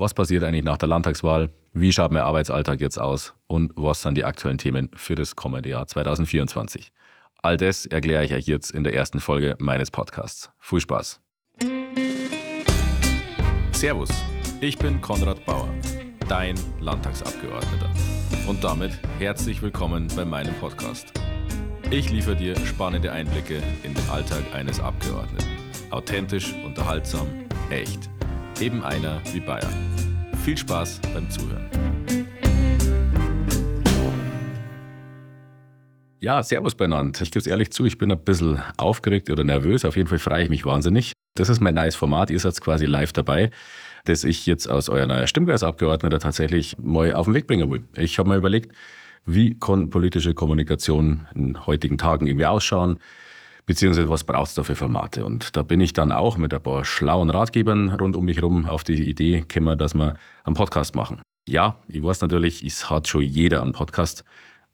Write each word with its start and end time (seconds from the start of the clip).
Was 0.00 0.14
passiert 0.14 0.42
eigentlich 0.44 0.64
nach 0.64 0.78
der 0.78 0.88
Landtagswahl? 0.88 1.50
Wie 1.74 1.92
schaut 1.92 2.10
mein 2.10 2.22
Arbeitsalltag 2.22 2.80
jetzt 2.80 2.98
aus? 2.98 3.34
Und 3.48 3.70
was 3.76 4.00
sind 4.00 4.14
die 4.14 4.24
aktuellen 4.24 4.56
Themen 4.56 4.90
für 4.94 5.14
das 5.14 5.36
kommende 5.36 5.68
Jahr 5.68 5.86
2024? 5.86 6.90
All 7.42 7.58
das 7.58 7.84
erkläre 7.84 8.24
ich 8.24 8.32
euch 8.32 8.46
jetzt 8.46 8.70
in 8.70 8.82
der 8.82 8.94
ersten 8.94 9.20
Folge 9.20 9.56
meines 9.58 9.90
Podcasts. 9.90 10.50
Viel 10.58 10.80
Spaß! 10.80 11.20
Servus, 13.72 14.08
ich 14.62 14.78
bin 14.78 15.02
Konrad 15.02 15.44
Bauer, 15.44 15.68
dein 16.30 16.54
Landtagsabgeordneter. 16.80 17.90
Und 18.48 18.64
damit 18.64 18.92
herzlich 19.18 19.60
willkommen 19.60 20.08
bei 20.16 20.24
meinem 20.24 20.54
Podcast. 20.54 21.12
Ich 21.90 22.10
liefere 22.10 22.36
dir 22.36 22.56
spannende 22.64 23.12
Einblicke 23.12 23.62
in 23.82 23.92
den 23.92 24.08
Alltag 24.08 24.44
eines 24.54 24.80
Abgeordneten. 24.80 25.44
Authentisch, 25.90 26.54
unterhaltsam, 26.64 27.26
echt 27.68 28.08
eben 28.60 28.84
einer 28.84 29.20
wie 29.32 29.40
Bayern. 29.40 29.74
Viel 30.44 30.56
Spaß 30.56 31.00
beim 31.14 31.30
Zuhören. 31.30 31.70
Ja, 36.20 36.42
Servus 36.42 36.74
beieinander. 36.74 37.22
Ich 37.22 37.30
gebe 37.30 37.40
es 37.40 37.46
ehrlich 37.46 37.72
zu, 37.72 37.86
ich 37.86 37.96
bin 37.96 38.12
ein 38.12 38.22
bisschen 38.22 38.60
aufgeregt 38.76 39.30
oder 39.30 39.42
nervös. 39.42 39.86
Auf 39.86 39.96
jeden 39.96 40.08
Fall 40.08 40.18
freue 40.18 40.44
ich 40.44 40.50
mich 40.50 40.66
wahnsinnig. 40.66 41.12
Das 41.34 41.48
ist 41.48 41.60
mein 41.60 41.74
neues 41.74 41.96
Format. 41.96 42.30
Ihr 42.30 42.38
seid 42.38 42.60
quasi 42.60 42.84
live 42.84 43.14
dabei, 43.14 43.50
das 44.04 44.24
ich 44.24 44.44
jetzt 44.44 44.68
aus 44.68 44.90
euer 44.90 45.06
neuer 45.06 45.26
Stimmkreisabgeordneter 45.26 46.18
tatsächlich 46.18 46.76
mal 46.78 47.14
auf 47.14 47.24
den 47.24 47.34
Weg 47.34 47.46
bringen 47.46 47.70
will. 47.70 47.84
Ich 47.96 48.18
habe 48.18 48.28
mir 48.28 48.36
überlegt, 48.36 48.74
wie 49.24 49.58
kann 49.58 49.88
politische 49.88 50.34
Kommunikation 50.34 51.26
in 51.34 51.66
heutigen 51.66 51.96
Tagen 51.96 52.26
irgendwie 52.26 52.46
ausschauen? 52.46 52.98
Beziehungsweise 53.70 54.10
was 54.10 54.24
brauchst 54.24 54.58
du 54.58 54.64
für 54.64 54.74
Formate? 54.74 55.24
Und 55.24 55.56
da 55.56 55.62
bin 55.62 55.80
ich 55.80 55.92
dann 55.92 56.10
auch 56.10 56.36
mit 56.36 56.52
ein 56.52 56.60
paar 56.60 56.84
schlauen 56.84 57.30
Ratgebern 57.30 57.90
rund 57.90 58.16
um 58.16 58.24
mich 58.24 58.38
herum 58.38 58.66
auf 58.66 58.82
die 58.82 59.08
Idee 59.08 59.44
gekommen, 59.46 59.78
dass 59.78 59.94
wir 59.94 60.16
einen 60.42 60.56
Podcast 60.56 60.96
machen. 60.96 61.22
Ja, 61.46 61.76
ich 61.86 62.02
weiß 62.02 62.20
natürlich, 62.20 62.64
es 62.64 62.90
hat 62.90 63.06
schon 63.06 63.22
jeder 63.22 63.62
einen 63.62 63.70
Podcast, 63.70 64.24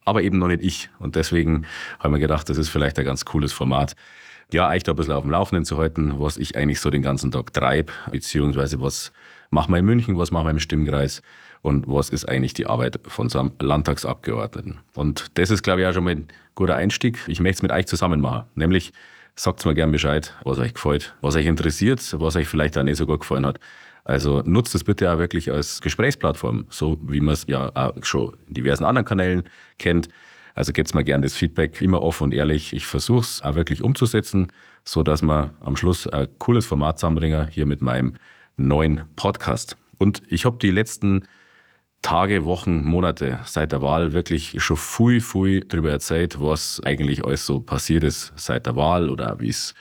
aber 0.06 0.22
eben 0.22 0.38
noch 0.38 0.48
nicht 0.48 0.62
ich. 0.62 0.88
Und 0.98 1.14
deswegen 1.14 1.66
habe 1.98 2.08
ich 2.08 2.12
mir 2.12 2.20
gedacht, 2.20 2.48
das 2.48 2.56
ist 2.56 2.70
vielleicht 2.70 2.98
ein 2.98 3.04
ganz 3.04 3.26
cooles 3.26 3.52
Format. 3.52 3.96
Ja, 4.50 4.70
euch 4.70 4.82
da 4.82 4.92
ein 4.92 4.96
bisschen 4.96 5.12
auf 5.12 5.24
dem 5.24 5.30
Laufenden 5.30 5.66
zu 5.66 5.76
halten, 5.76 6.14
was 6.18 6.38
ich 6.38 6.56
eigentlich 6.56 6.80
so 6.80 6.88
den 6.88 7.02
ganzen 7.02 7.30
Tag 7.30 7.52
treibe, 7.52 7.92
beziehungsweise 8.10 8.80
was 8.80 9.12
machen 9.50 9.74
wir 9.74 9.78
in 9.78 9.84
München, 9.84 10.16
was 10.16 10.30
machen 10.30 10.46
wir 10.46 10.52
im 10.52 10.58
Stimmkreis 10.58 11.20
und 11.66 11.88
was 11.88 12.10
ist 12.10 12.28
eigentlich 12.28 12.54
die 12.54 12.66
Arbeit 12.66 13.00
von 13.08 13.28
so 13.28 13.40
einem 13.40 13.50
Landtagsabgeordneten. 13.60 14.78
Und 14.94 15.26
das 15.34 15.50
ist, 15.50 15.64
glaube 15.64 15.80
ich, 15.80 15.88
auch 15.88 15.92
schon 15.92 16.04
mal 16.04 16.12
ein 16.12 16.28
guter 16.54 16.76
Einstieg. 16.76 17.18
Ich 17.26 17.40
möchte 17.40 17.56
es 17.56 17.62
mit 17.62 17.72
euch 17.72 17.86
zusammen 17.86 18.20
machen. 18.20 18.44
Nämlich, 18.54 18.92
sagt 19.34 19.66
mir 19.66 19.74
gern 19.74 19.90
Bescheid, 19.90 20.32
was 20.44 20.60
euch 20.60 20.74
gefällt, 20.74 21.16
was 21.22 21.34
euch 21.34 21.44
interessiert, 21.44 22.00
was 22.20 22.36
euch 22.36 22.46
vielleicht 22.46 22.78
auch 22.78 22.84
nicht 22.84 22.98
so 22.98 23.04
gut 23.04 23.18
gefallen 23.18 23.44
hat. 23.44 23.58
Also 24.04 24.42
nutzt 24.46 24.76
es 24.76 24.84
bitte 24.84 25.12
auch 25.12 25.18
wirklich 25.18 25.50
als 25.50 25.80
Gesprächsplattform, 25.80 26.66
so 26.70 26.98
wie 27.02 27.20
man 27.20 27.34
es 27.34 27.46
ja 27.48 27.72
auch 27.74 27.94
schon 28.02 28.36
in 28.46 28.54
diversen 28.54 28.84
anderen 28.84 29.04
Kanälen 29.04 29.42
kennt. 29.80 30.08
Also 30.54 30.72
gebt 30.72 30.94
mir 30.94 31.02
gerne 31.02 31.24
das 31.26 31.34
Feedback 31.34 31.82
immer 31.82 32.00
offen 32.00 32.24
und 32.24 32.34
ehrlich. 32.34 32.74
Ich 32.74 32.86
versuche 32.86 33.22
es 33.22 33.42
auch 33.42 33.56
wirklich 33.56 33.82
umzusetzen, 33.82 34.52
so 34.84 35.02
dass 35.02 35.20
wir 35.20 35.52
am 35.58 35.74
Schluss 35.74 36.06
ein 36.06 36.28
cooles 36.38 36.64
Format 36.64 37.00
zusammenbringen, 37.00 37.48
hier 37.48 37.66
mit 37.66 37.82
meinem 37.82 38.14
neuen 38.56 39.00
Podcast. 39.16 39.76
Und 39.98 40.22
ich 40.28 40.44
habe 40.44 40.58
die 40.58 40.70
letzten 40.70 41.24
Tage, 42.02 42.44
Wochen, 42.44 42.84
Monate 42.84 43.40
seit 43.44 43.72
der 43.72 43.82
Wahl 43.82 44.12
wirklich 44.12 44.62
schon 44.62 44.76
viel, 44.76 45.20
viel 45.20 45.60
darüber 45.60 45.90
erzählt, 45.90 46.40
was 46.40 46.80
eigentlich 46.84 47.24
alles 47.24 47.46
so 47.46 47.60
passiert 47.60 48.04
ist 48.04 48.32
seit 48.36 48.66
der 48.66 48.76
Wahl 48.76 49.10
oder 49.10 49.40
wie 49.40 49.48
es 49.48 49.74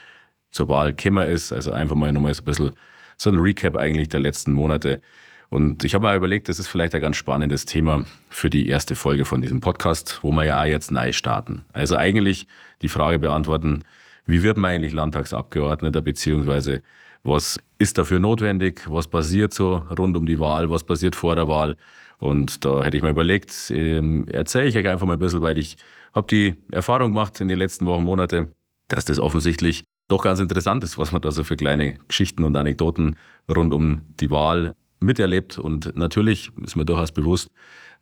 zur 0.52 0.69
Wahl 0.69 0.94
gekommen 0.94 1.27
ist. 1.30 1.52
Also 1.52 1.72
einfach 1.72 1.95
mal 1.95 2.11
nochmal 2.11 2.33
so 2.33 2.41
ein 2.41 2.45
bisschen 2.45 2.72
so 3.17 3.30
ein 3.30 3.38
Recap 3.38 3.75
eigentlich 3.77 4.09
der 4.09 4.19
letzten 4.19 4.53
Monate. 4.53 5.02
Und 5.49 5.83
ich 5.83 5.94
habe 5.94 6.07
mir 6.07 6.16
überlegt, 6.16 6.49
das 6.49 6.59
ist 6.59 6.67
vielleicht 6.67 6.95
ein 6.95 7.02
ganz 7.02 7.16
spannendes 7.17 7.66
Thema 7.66 8.05
für 8.29 8.50
die 8.50 8.67
erste 8.67 8.95
Folge 8.95 9.25
von 9.25 9.41
diesem 9.41 9.61
Podcast, 9.61 10.19
wo 10.22 10.31
wir 10.31 10.44
ja 10.44 10.61
auch 10.61 10.66
jetzt 10.66 10.91
neu 10.91 11.11
starten. 11.11 11.63
Also 11.72 11.95
eigentlich 11.95 12.47
die 12.81 12.89
Frage 12.89 13.19
beantworten, 13.19 13.84
wie 14.25 14.44
wird 14.44 14.57
man 14.57 14.72
eigentlich 14.72 14.94
Landtagsabgeordneter, 14.94 16.01
beziehungsweise 16.01 16.81
was 17.25 17.59
ist 17.80 17.97
dafür 17.97 18.19
notwendig, 18.19 18.84
was 18.88 19.08
passiert 19.08 19.53
so 19.53 19.84
rund 19.97 20.16
um 20.16 20.25
die 20.25 20.40
Wahl, 20.40 20.69
was 20.69 20.84
passiert 20.84 21.16
vor 21.16 21.36
der 21.36 21.47
Wahl. 21.47 21.75
Und 22.19 22.63
da 22.63 22.84
hätte 22.84 22.97
ich 22.97 23.03
mir 23.03 23.09
überlegt, 23.09 23.72
ähm, 23.72 24.28
erzähle 24.30 24.68
ich 24.68 24.78
euch 24.78 24.88
einfach 24.88 25.06
mal 25.06 25.13
ein 25.13 25.19
bisschen, 25.19 25.41
weil 25.41 25.58
ich 25.58 25.75
habe 26.14 26.28
die 26.28 26.56
Erfahrung 26.72 27.12
gemacht 27.12 27.41
in 27.41 27.47
den 27.47 27.59
letzten 27.59 27.85
Wochen, 27.88 28.03
Monate, 28.03 28.53
dass 28.88 29.06
das 29.06 29.19
offensichtlich 29.19 29.84
doch 30.08 30.24
ganz 30.24 30.40
interessant 30.40 30.84
ist, 30.84 30.97
was 30.97 31.12
man 31.12 31.22
da 31.22 31.31
so 31.31 31.44
für 31.44 31.58
kleine 31.58 31.97
Geschichten 32.08 32.44
und 32.44 32.56
Anekdoten 32.56 33.18
rund 33.53 33.74
um 33.74 34.02
die 34.19 34.30
Wahl 34.30 34.75
miterlebt. 35.00 35.58
Und 35.58 35.96
natürlich 35.97 36.52
ist 36.64 36.75
mir 36.75 36.85
durchaus 36.85 37.12
bewusst, 37.12 37.50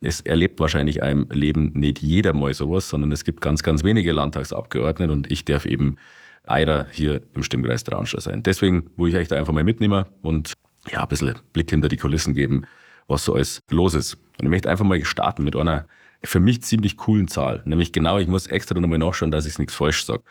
es 0.00 0.20
erlebt 0.20 0.60
wahrscheinlich 0.60 1.02
einem 1.02 1.26
Leben 1.30 1.72
nicht 1.74 2.00
jeder 2.00 2.34
mal 2.34 2.52
sowas, 2.52 2.88
sondern 2.90 3.10
es 3.10 3.24
gibt 3.24 3.40
ganz, 3.40 3.62
ganz 3.62 3.84
wenige 3.84 4.12
Landtagsabgeordnete 4.12 5.12
und 5.12 5.30
ich 5.32 5.46
darf 5.46 5.64
eben 5.64 5.96
einer 6.44 6.86
hier 6.90 7.22
im 7.34 7.42
Stimmkreis 7.42 7.84
Traunstein 7.84 8.20
sein. 8.20 8.42
Deswegen 8.42 8.90
will 8.96 9.08
ich 9.08 9.16
euch 9.16 9.28
da 9.28 9.36
einfach 9.36 9.52
mal 9.52 9.64
mitnehmen 9.64 10.04
und 10.22 10.52
ja, 10.90 11.02
ein 11.02 11.08
bisschen 11.08 11.34
Blick 11.52 11.70
hinter 11.70 11.88
die 11.88 11.96
Kulissen 11.96 12.34
geben, 12.34 12.66
was 13.08 13.24
so 13.24 13.34
alles 13.34 13.60
los 13.70 13.94
ist. 13.94 14.14
Und 14.14 14.46
ich 14.46 14.50
möchte 14.50 14.70
einfach 14.70 14.84
mal 14.84 15.02
starten 15.04 15.44
mit 15.44 15.56
einer 15.56 15.86
für 16.22 16.40
mich 16.40 16.62
ziemlich 16.62 16.96
coolen 16.96 17.28
Zahl. 17.28 17.62
Nämlich 17.64 17.92
genau, 17.92 18.18
ich 18.18 18.28
muss 18.28 18.46
extra 18.46 18.78
nochmal 18.78 18.98
nachschauen, 18.98 19.30
dass 19.30 19.46
ich 19.46 19.58
nichts 19.58 19.74
falsch 19.74 20.04
sage. 20.04 20.22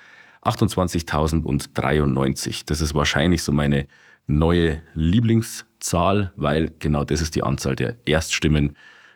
28.093. 0.43 2.63
Das 2.65 2.81
ist 2.81 2.93
wahrscheinlich 2.93 3.41
so 3.43 3.51
meine 3.51 3.87
neue 4.27 4.81
Lieblingszahl, 4.93 6.33
weil 6.35 6.71
genau 6.79 7.05
das 7.05 7.21
ist 7.21 7.35
die 7.35 7.43
Anzahl 7.43 7.75
der 7.75 7.97
Erststimmen, 8.05 8.75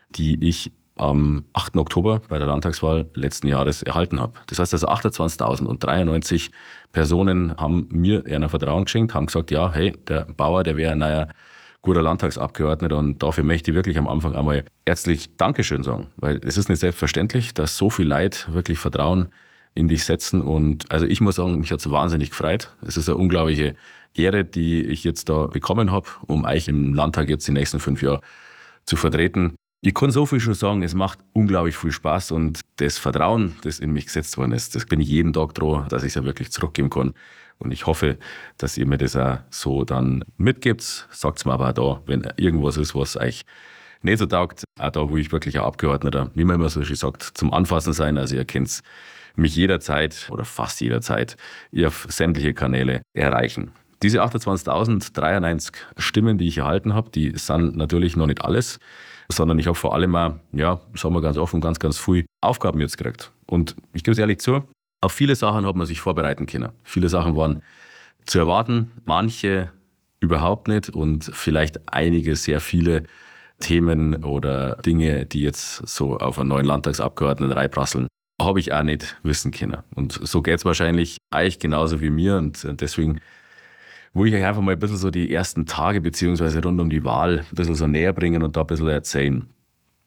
die 0.09 0.37
ich 0.47 0.71
am 0.97 1.45
8. 1.53 1.77
Oktober 1.77 2.21
bei 2.27 2.37
der 2.37 2.47
Landtagswahl 2.47 3.09
letzten 3.13 3.47
Jahres 3.47 3.83
erhalten 3.83 4.19
habe. 4.19 4.33
Das 4.47 4.59
heißt 4.59 4.73
also 4.73 4.87
28.093 4.87 6.49
Personen 6.91 7.55
haben 7.57 7.87
mir 7.91 8.25
einer 8.25 8.49
Vertrauen 8.49 8.85
geschenkt, 8.85 9.13
haben 9.13 9.27
gesagt, 9.27 9.51
ja, 9.51 9.71
hey, 9.71 9.93
der 10.07 10.25
Bauer, 10.25 10.63
der 10.63 10.77
wäre 10.77 10.93
ein 10.93 10.99
neuer 10.99 11.27
guter 11.81 12.01
Landtagsabgeordneter 12.01 12.97
und 12.97 13.23
dafür 13.23 13.43
möchte 13.43 13.71
ich 13.71 13.75
wirklich 13.75 13.97
am 13.97 14.07
Anfang 14.07 14.35
einmal 14.35 14.65
herzlich 14.85 15.35
Dankeschön 15.37 15.83
sagen, 15.83 16.07
weil 16.17 16.41
es 16.43 16.57
ist 16.57 16.69
nicht 16.69 16.79
selbstverständlich, 16.79 17.53
dass 17.53 17.77
so 17.77 17.89
viel 17.89 18.07
Leid 18.07 18.47
wirklich 18.51 18.77
Vertrauen 18.79 19.29
in 19.73 19.87
dich 19.87 20.03
setzen 20.03 20.41
und 20.41 20.91
also 20.91 21.05
ich 21.05 21.21
muss 21.21 21.35
sagen, 21.35 21.59
mich 21.59 21.71
hat 21.71 21.79
es 21.79 21.89
wahnsinnig 21.89 22.31
gefreut. 22.31 22.75
Es 22.85 22.97
ist 22.97 23.07
eine 23.07 23.17
unglaubliche 23.17 23.75
Ehre, 24.15 24.43
die 24.43 24.83
ich 24.83 25.03
jetzt 25.03 25.29
da 25.29 25.45
bekommen 25.45 25.91
habe, 25.91 26.07
um 26.25 26.45
euch 26.45 26.67
im 26.67 26.93
Landtag 26.93 27.29
jetzt 27.29 27.47
die 27.47 27.51
nächsten 27.51 27.79
fünf 27.79 28.01
Jahre 28.01 28.21
zu 28.85 28.95
vertreten. 28.95 29.55
Ich 29.81 29.93
kann 29.93 30.09
so 30.09 30.25
viel 30.25 30.39
schon 30.39 30.55
sagen, 30.55 30.81
es 30.81 30.95
macht 30.95 31.19
unglaublich 31.33 31.77
viel 31.77 31.91
Spaß 31.91 32.31
und 32.31 32.61
das 32.77 32.97
Vertrauen, 32.97 33.55
das 33.61 33.77
in 33.77 33.91
mich 33.91 34.07
gesetzt 34.07 34.35
worden 34.37 34.53
ist, 34.53 34.75
das 34.75 34.87
bin 34.87 34.99
ich 34.99 35.07
jeden 35.07 35.33
Tag 35.33 35.53
dran, 35.53 35.87
dass 35.89 36.01
ich 36.01 36.09
es 36.09 36.15
ja 36.15 36.23
wirklich 36.23 36.51
zurückgeben 36.51 36.89
kann. 36.89 37.13
Und 37.59 37.71
ich 37.71 37.85
hoffe, 37.85 38.17
dass 38.57 38.77
ihr 38.77 38.87
mir 38.87 38.97
das 38.97 39.15
auch 39.15 39.37
so 39.51 39.83
dann 39.83 40.23
mitgibt. 40.37 41.07
Sagt 41.11 41.39
es 41.39 41.45
mir 41.45 41.53
aber 41.53 41.69
auch 41.69 41.73
da, 41.73 42.01
wenn 42.07 42.27
irgendwas 42.37 42.77
ist, 42.77 42.95
was 42.95 43.17
euch 43.17 43.43
nicht 44.01 44.17
so 44.17 44.25
taugt, 44.25 44.63
auch 44.79 44.89
da, 44.91 45.09
wo 45.09 45.17
ich 45.17 45.31
wirklich 45.31 45.57
ein 45.57 45.63
Abgeordneter, 45.63 46.31
wie 46.33 46.43
man 46.43 46.55
immer 46.55 46.69
so 46.69 46.83
schön 46.83 46.95
sagt, 46.95 47.23
zum 47.23 47.53
Anfassen 47.53 47.93
sein. 47.93 48.17
Also 48.17 48.35
ihr 48.35 48.45
könnt 48.45 48.81
mich 49.35 49.55
jederzeit 49.55 50.27
oder 50.31 50.45
fast 50.45 50.81
jederzeit 50.81 51.37
auf 51.83 52.07
sämtliche 52.09 52.53
Kanäle 52.55 53.01
erreichen. 53.13 53.71
Diese 54.03 54.23
28.093 54.23 55.73
Stimmen, 55.97 56.37
die 56.37 56.47
ich 56.47 56.59
erhalten 56.59 56.93
habe, 56.93 57.09
die 57.09 57.37
sind 57.37 57.75
natürlich 57.75 58.15
noch 58.15 58.27
nicht 58.27 58.43
alles 58.43 58.79
sondern 59.29 59.59
ich 59.59 59.67
habe 59.67 59.75
vor 59.75 59.93
allem 59.93 60.11
mal, 60.11 60.39
ja, 60.51 60.79
sagen 60.93 61.13
wir 61.13 61.21
ganz 61.21 61.37
offen, 61.37 61.61
ganz, 61.61 61.79
ganz 61.79 61.97
viel 61.97 62.25
Aufgaben 62.41 62.79
jetzt 62.79 62.97
gekriegt. 62.97 63.31
Und 63.45 63.75
ich 63.93 64.03
gebe 64.03 64.13
es 64.13 64.17
ehrlich 64.17 64.39
zu, 64.39 64.63
auf 65.01 65.11
viele 65.11 65.35
Sachen 65.35 65.65
hat 65.65 65.75
man 65.75 65.85
sich 65.85 66.01
vorbereiten 66.01 66.45
können. 66.45 66.69
Viele 66.83 67.09
Sachen 67.09 67.35
waren 67.35 67.61
zu 68.25 68.39
erwarten, 68.39 68.91
manche 69.05 69.71
überhaupt 70.19 70.67
nicht 70.67 70.89
und 70.89 71.29
vielleicht 71.33 71.93
einige, 71.93 72.35
sehr 72.35 72.59
viele 72.59 73.03
Themen 73.59 74.23
oder 74.23 74.75
Dinge, 74.77 75.25
die 75.25 75.41
jetzt 75.41 75.87
so 75.87 76.17
auf 76.17 76.39
einen 76.39 76.49
neuen 76.49 76.65
Landtagsabgeordneten 76.65 77.55
reinprasseln, 77.55 78.07
habe 78.41 78.59
ich 78.59 78.73
auch 78.73 78.83
nicht 78.83 79.17
wissen 79.23 79.51
können. 79.51 79.77
Und 79.95 80.13
so 80.13 80.41
geht 80.41 80.59
es 80.59 80.65
wahrscheinlich 80.65 81.17
euch 81.33 81.59
genauso 81.59 82.01
wie 82.01 82.09
mir 82.09 82.37
und 82.37 82.67
deswegen 82.81 83.19
wo 84.13 84.25
ich 84.25 84.33
euch 84.33 84.43
einfach 84.43 84.61
mal 84.61 84.73
ein 84.73 84.79
bisschen 84.79 84.97
so 84.97 85.11
die 85.11 85.33
ersten 85.33 85.65
Tage 85.65 86.01
beziehungsweise 86.01 86.61
rund 86.61 86.79
um 86.79 86.89
die 86.89 87.03
Wahl 87.03 87.39
ein 87.39 87.55
bisschen 87.55 87.75
so 87.75 87.87
näher 87.87 88.13
bringen 88.13 88.43
und 88.43 88.55
da 88.57 88.61
ein 88.61 88.67
bisschen 88.67 88.87
erzählen. 88.87 89.47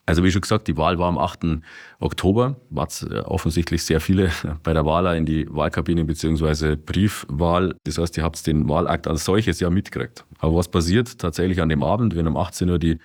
Also 0.06 0.24
wie 0.24 0.30
schon 0.32 0.40
gesagt, 0.40 0.66
die 0.66 0.76
Wahl 0.76 0.98
war 0.98 1.06
am 1.06 1.18
8. 1.18 1.62
Oktober, 2.00 2.56
war 2.70 2.88
äh, 3.08 3.20
offensichtlich 3.20 3.84
sehr 3.84 4.00
viele 4.00 4.32
bei 4.64 4.72
der 4.72 4.84
Wahl 4.84 5.16
in 5.16 5.24
die 5.24 5.46
Wahlkabine 5.48 6.04
beziehungsweise 6.04 6.76
Briefwahl. 6.76 7.76
Das 7.84 7.98
heißt, 7.98 8.16
ihr 8.16 8.24
habt 8.24 8.44
den 8.44 8.68
Wahlakt 8.68 9.06
als 9.06 9.24
solches 9.24 9.60
ja 9.60 9.70
mitgekriegt. 9.70 10.24
Aber 10.40 10.56
was 10.56 10.68
passiert 10.68 11.18
tatsächlich 11.18 11.60
an 11.62 11.68
dem 11.68 11.84
Abend, 11.84 12.16
wenn 12.16 12.26
um 12.26 12.36
18 12.36 12.68
Uhr 12.68 12.80
die 12.80 12.98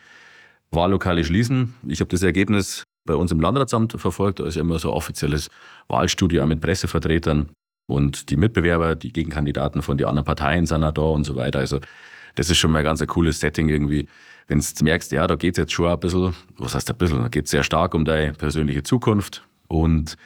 Wahllokale 0.71 1.23
schließen? 1.23 1.75
Ich 1.87 1.99
habe 1.99 2.09
das 2.09 2.23
Ergebnis 2.23 2.83
bei 3.05 3.13
uns 3.13 3.31
im 3.31 3.39
Landratsamt 3.39 3.93
verfolgt, 3.93 4.39
da 4.39 4.47
ist 4.47 4.55
ja 4.55 4.61
immer 4.61 4.79
so 4.79 4.89
ein 4.89 4.95
offizielles 4.95 5.49
Wahlstudio 5.87 6.45
mit 6.47 6.59
Pressevertretern. 6.59 7.49
Und 7.87 8.29
die 8.29 8.37
Mitbewerber, 8.37 8.95
die 8.95 9.13
Gegenkandidaten 9.13 9.81
von 9.81 9.97
den 9.97 10.07
anderen 10.07 10.25
Parteien 10.25 10.65
da 10.65 11.01
und 11.01 11.23
so 11.23 11.35
weiter. 11.35 11.59
Also 11.59 11.79
das 12.35 12.49
ist 12.49 12.57
schon 12.57 12.71
mal 12.71 12.83
ganz 12.83 13.01
ein 13.01 13.07
cooles 13.07 13.39
Setting 13.39 13.69
irgendwie. 13.69 14.07
Wenn 14.47 14.59
du 14.59 14.83
merkst, 14.83 15.11
ja, 15.11 15.25
da 15.27 15.35
geht 15.35 15.55
es 15.55 15.57
jetzt 15.57 15.73
schon 15.73 15.87
ein 15.87 15.99
bisschen, 15.99 16.35
was 16.57 16.75
heißt 16.75 16.89
ein 16.89 16.97
bisschen, 16.97 17.21
da 17.21 17.27
geht 17.29 17.45
es 17.45 17.51
sehr 17.51 17.63
stark 17.63 17.93
um 17.93 18.05
deine 18.05 18.33
persönliche 18.33 18.83
Zukunft 18.83 19.45
und 19.67 20.17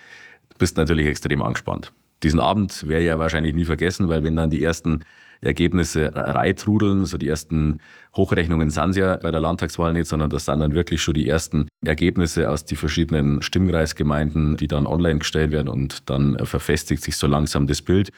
bist 0.57 0.77
natürlich 0.77 1.07
extrem 1.07 1.41
angespannt. 1.41 1.91
Diesen 2.23 2.39
Abend 2.39 2.83
ich 2.83 2.89
ja 2.89 3.19
wahrscheinlich 3.19 3.55
nie 3.55 3.65
vergessen, 3.65 4.09
weil 4.09 4.23
wenn 4.23 4.35
dann 4.35 4.49
die 4.49 4.63
ersten 4.63 5.03
Ergebnisse 5.41 6.11
reitrudeln, 6.13 7.05
so 7.05 7.17
die 7.17 7.29
ersten 7.29 7.79
Hochrechnungen 8.15 8.69
sind 8.69 8.97
ja 8.97 9.15
bei 9.15 9.31
der 9.31 9.39
Landtagswahl 9.39 9.93
nicht, 9.93 10.07
sondern 10.07 10.29
das 10.29 10.45
sind 10.45 10.59
dann 10.59 10.73
wirklich 10.73 11.01
schon 11.01 11.13
die 11.13 11.29
ersten 11.29 11.69
Ergebnisse 11.85 12.49
aus 12.49 12.65
den 12.65 12.77
verschiedenen 12.77 13.41
Stimmkreisgemeinden, 13.41 14.57
die 14.57 14.67
dann 14.67 14.85
online 14.85 15.19
gestellt 15.19 15.51
werden 15.51 15.69
und 15.69 16.09
dann 16.09 16.37
verfestigt 16.45 17.03
sich 17.03 17.15
so 17.15 17.27
langsam 17.27 17.67
das 17.67 17.81
Bild. 17.81 18.11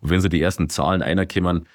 Und 0.00 0.10
wenn 0.10 0.20
so 0.20 0.28
die 0.28 0.40
ersten 0.40 0.70
Zahlen 0.70 1.02
einerkommen, 1.02 1.66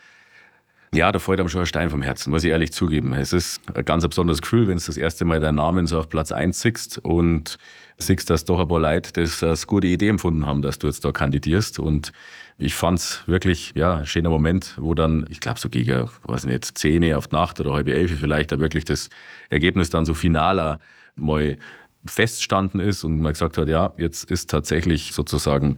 ja, 0.93 1.11
da 1.11 1.19
fällt 1.19 1.39
einem 1.39 1.49
schon 1.49 1.61
ein 1.61 1.67
Stein 1.67 1.89
vom 1.89 2.01
Herzen, 2.01 2.31
muss 2.31 2.43
ich 2.43 2.49
ehrlich 2.49 2.71
zugeben. 2.71 3.13
Es 3.13 3.33
ist 3.33 3.61
ein 3.75 3.85
ganz 3.85 4.07
besonderes 4.07 4.41
Gefühl, 4.41 4.67
wenn 4.67 4.77
du 4.77 4.83
das 4.85 4.97
erste 4.97 5.25
Mal 5.25 5.39
deinen 5.39 5.55
Namen 5.55 5.85
so 5.85 5.99
auf 5.99 6.09
Platz 6.09 6.31
1 6.31 6.59
siehst 6.59 6.97
und 6.99 7.57
siehst, 7.97 8.29
dass 8.29 8.45
doch 8.45 8.59
ein 8.59 8.67
paar 8.67 8.79
Leute 8.79 9.11
das 9.13 9.41
als 9.43 9.67
gute 9.67 9.87
Idee 9.87 10.09
empfunden 10.09 10.45
haben, 10.45 10.61
dass 10.61 10.79
du 10.79 10.87
jetzt 10.87 11.03
da 11.03 11.11
kandidierst. 11.11 11.79
Und 11.79 12.11
ich 12.57 12.75
fand 12.75 12.99
es 12.99 13.23
wirklich, 13.27 13.73
ja, 13.75 13.97
ein 13.97 14.05
schöner 14.05 14.29
Moment, 14.29 14.75
wo 14.77 14.93
dann, 14.93 15.25
ich 15.29 15.39
glaube 15.39 15.59
so 15.59 15.69
gegen, 15.69 16.09
weiß 16.23 16.45
nicht, 16.45 16.77
10 16.77 17.13
auf 17.13 17.27
die 17.27 17.35
Nacht 17.35 17.59
oder 17.59 17.73
halb 17.73 17.87
elf 17.87 18.19
vielleicht 18.19 18.51
da 18.51 18.59
wirklich 18.59 18.85
das 18.85 19.09
Ergebnis 19.49 19.89
dann 19.89 20.05
so 20.05 20.13
finaler 20.13 20.79
mal 21.15 21.57
feststanden 22.05 22.79
ist 22.79 23.03
und 23.03 23.19
man 23.19 23.33
gesagt 23.33 23.57
hat, 23.57 23.67
ja, 23.67 23.93
jetzt 23.97 24.29
ist 24.29 24.49
tatsächlich 24.49 25.13
sozusagen 25.13 25.77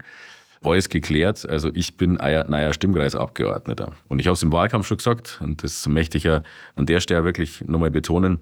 alles 0.62 0.90
geklärt. 0.90 1.48
Also 1.48 1.72
ich 1.74 1.96
bin 1.96 2.16
neuer 2.16 2.74
Stimmkreisabgeordneter. 2.74 3.94
Und 4.08 4.20
ich 4.20 4.28
habe 4.28 4.34
es 4.34 4.44
im 4.44 4.52
Wahlkampf 4.52 4.88
schon 4.88 4.98
gesagt, 4.98 5.40
und 5.42 5.64
das 5.64 5.88
möchte 5.88 6.18
ich 6.18 6.26
ja 6.26 6.44
an 6.76 6.86
der 6.86 7.00
Stelle 7.00 7.24
wirklich 7.24 7.62
nochmal 7.66 7.92
betonen. 7.92 8.40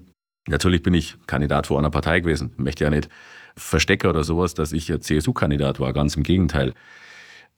Natürlich 0.48 0.82
bin 0.82 0.94
ich 0.94 1.16
Kandidat 1.26 1.68
vor 1.68 1.78
einer 1.78 1.90
Partei 1.90 2.20
gewesen. 2.20 2.52
Möchte 2.56 2.84
ja 2.84 2.90
nicht 2.90 3.08
verstecken 3.56 4.08
oder 4.08 4.24
sowas, 4.24 4.54
dass 4.54 4.72
ich 4.72 4.92
CSU-Kandidat 5.00 5.80
war. 5.80 5.92
Ganz 5.92 6.16
im 6.16 6.22
Gegenteil. 6.22 6.74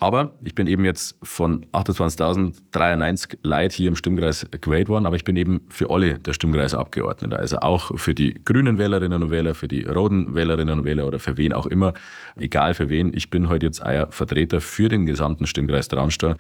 Aber 0.01 0.33
ich 0.43 0.55
bin 0.55 0.67
eben 0.67 0.87
jetzt 0.87 1.19
von 1.23 1.67
28.093 1.73 3.37
Leuten 3.43 3.75
hier 3.75 3.89
im 3.89 3.97
Stimmkreis 3.97 4.47
gewählt 4.63 4.89
worden, 4.89 5.05
aber 5.05 5.17
ich 5.17 5.25
bin 5.25 5.37
eben 5.37 5.61
für 5.69 5.91
alle 5.91 6.19
der 6.19 6.33
Stimmkreisabgeordnete. 6.33 7.39
Also 7.39 7.59
auch 7.59 7.99
für 7.99 8.15
die 8.15 8.33
grünen 8.43 8.79
Wählerinnen 8.79 9.23
und 9.23 9.31
Wähler, 9.31 9.55
für 9.55 9.69
die 9.69 9.85
roten 9.85 10.35
Wählerinnen 10.35 10.79
und 10.79 10.85
Wähler 10.87 11.07
oder 11.07 11.19
für 11.19 11.37
wen 11.37 11.53
auch 11.53 11.67
immer, 11.67 11.93
egal 12.37 12.73
für 12.73 12.89
wen. 12.89 13.13
Ich 13.15 13.29
bin 13.29 13.51
heute 13.51 13.67
jetzt 13.67 13.83
euer 13.83 14.11
Vertreter 14.11 14.63
für 14.63 14.89
den 14.89 15.05
gesamten 15.05 15.47
Stimmkreis 15.47 15.89
Traunstein, 15.89 16.37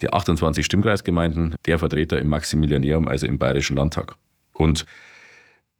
die 0.00 0.10
28 0.10 0.64
Stimmkreisgemeinden, 0.64 1.54
der 1.66 1.78
Vertreter 1.78 2.18
im 2.18 2.28
Maximilianeum, 2.28 3.08
also 3.08 3.26
im 3.26 3.38
Bayerischen 3.38 3.76
Landtag. 3.76 4.14
Und 4.54 4.86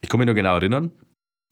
ich 0.03 0.11
kann 0.11 0.19
mich 0.19 0.27
noch 0.27 0.35
genau 0.35 0.57
erinnern, 0.57 0.93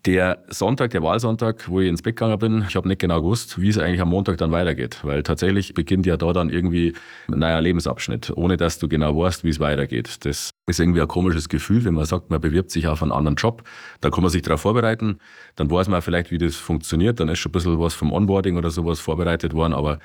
der 0.06 0.44
Sonntag, 0.48 0.92
der 0.92 1.02
Wahlsonntag, 1.02 1.68
wo 1.68 1.80
ich 1.80 1.88
ins 1.88 2.00
Bett 2.02 2.16
gegangen 2.16 2.38
bin, 2.38 2.64
ich 2.66 2.74
habe 2.74 2.88
nicht 2.88 3.00
genau 3.00 3.20
gewusst, 3.20 3.60
wie 3.60 3.68
es 3.68 3.78
eigentlich 3.78 4.00
am 4.00 4.08
Montag 4.08 4.38
dann 4.38 4.50
weitergeht, 4.50 5.00
weil 5.02 5.22
tatsächlich 5.22 5.74
beginnt 5.74 6.06
ja 6.06 6.16
da 6.16 6.32
dann 6.32 6.48
irgendwie 6.48 6.94
ein 7.28 7.38
neuer 7.38 7.60
Lebensabschnitt, 7.60 8.32
ohne 8.34 8.56
dass 8.56 8.78
du 8.78 8.88
genau 8.88 9.16
weißt, 9.16 9.44
wie 9.44 9.50
es 9.50 9.60
weitergeht. 9.60 10.24
Das 10.24 10.52
ist 10.66 10.80
irgendwie 10.80 11.02
ein 11.02 11.08
komisches 11.08 11.48
Gefühl, 11.48 11.84
wenn 11.84 11.94
man 11.94 12.06
sagt, 12.06 12.30
man 12.30 12.40
bewirbt 12.40 12.70
sich 12.70 12.86
auf 12.88 13.02
einen 13.02 13.12
anderen 13.12 13.36
Job, 13.36 13.62
dann 14.00 14.10
kann 14.10 14.22
man 14.22 14.30
sich 14.30 14.42
darauf 14.42 14.62
vorbereiten, 14.62 15.18
dann 15.56 15.70
weiß 15.70 15.88
man 15.88 16.00
vielleicht, 16.00 16.30
wie 16.30 16.38
das 16.38 16.56
funktioniert, 16.56 17.20
dann 17.20 17.28
ist 17.28 17.38
schon 17.38 17.50
ein 17.50 17.52
bisschen 17.52 17.78
was 17.78 17.94
vom 17.94 18.12
Onboarding 18.12 18.56
oder 18.56 18.70
sowas 18.70 19.00
vorbereitet 19.00 19.52
worden, 19.52 19.74
aber 19.74 19.98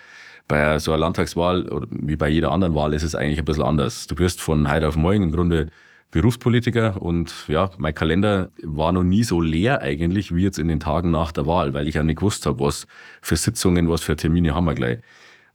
bei 0.48 0.78
so 0.78 0.92
einer 0.92 1.00
Landtagswahl 1.00 1.66
wie 1.90 2.16
bei 2.18 2.30
jeder 2.30 2.52
anderen 2.52 2.76
Wahl 2.76 2.94
ist 2.94 3.04
es 3.04 3.16
eigentlich 3.16 3.40
ein 3.40 3.46
bisschen 3.46 3.64
anders. 3.64 4.08
Du 4.08 4.18
wirst 4.20 4.42
von 4.42 4.72
heute 4.72 4.88
auf 4.88 4.96
morgen 4.96 5.24
im 5.24 5.32
Grunde 5.32 5.70
Berufspolitiker 6.16 7.02
und 7.02 7.34
ja, 7.50 7.72
mein 7.78 7.94
Kalender 7.94 8.50
war 8.64 8.94
noch 8.94 9.04
nie 9.04 9.26
so 9.26 9.42
leer 9.42 9.82
eigentlich 9.82 10.34
wie 10.34 10.44
jetzt 10.44 10.58
in 10.58 10.70
den 10.70 10.80
Tagen 10.80 11.12
nach 11.12 11.34
der 11.34 11.46
Wahl, 11.46 11.74
weil 11.74 11.90
ich 11.90 11.96
ja 11.96 12.04
nicht 12.04 12.20
gewusst 12.20 12.46
habe, 12.46 12.62
was 12.62 12.88
für 13.22 13.36
Sitzungen, 13.36 13.90
was 13.90 14.02
für 14.02 14.16
Termine 14.16 14.56
haben 14.56 14.64
wir 14.64 14.76
gleich. 14.76 15.00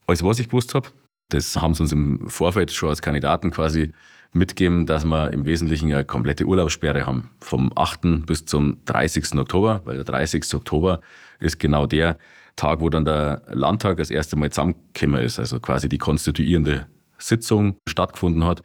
Also 0.07 0.27
was 0.27 0.39
ich 0.39 0.49
gewusst 0.51 0.75
habe, 0.75 0.91
das 1.31 1.57
haben 1.57 1.73
sie 1.73 1.85
uns 1.85 1.93
im 1.93 2.29
Vorfeld 2.29 2.73
schon 2.73 2.91
als 2.91 3.01
Kandidaten 3.01 3.51
quasi 3.53 3.93
mitgeben, 4.35 4.85
dass 4.85 5.07
wir 5.07 5.33
im 5.33 5.47
Wesentlichen 5.47 5.91
eine 5.95 6.05
komplette 6.05 6.45
Urlaubssperre 6.45 7.07
haben. 7.07 7.31
Vom 7.41 7.73
8. 7.75 8.27
bis 8.27 8.45
zum 8.45 8.85
30. 8.85 9.37
Oktober, 9.39 9.81
weil 9.87 9.97
der 9.97 10.05
30. 10.05 10.45
Oktober 10.53 11.01
ist 11.39 11.59
genau 11.59 11.87
der 11.87 12.19
Tag, 12.57 12.83
wo 12.83 12.91
dann 12.91 13.07
der 13.07 13.45
Landtag 13.49 13.97
das 13.97 14.11
erste 14.11 14.37
Mal 14.37 14.51
zusammengekommen 14.51 15.23
ist, 15.23 15.39
also 15.39 15.59
quasi 15.59 15.89
die 15.89 15.97
konstituierende 15.97 16.87
Sitzung 17.17 17.77
stattgefunden 17.89 18.45
hat 18.45 18.63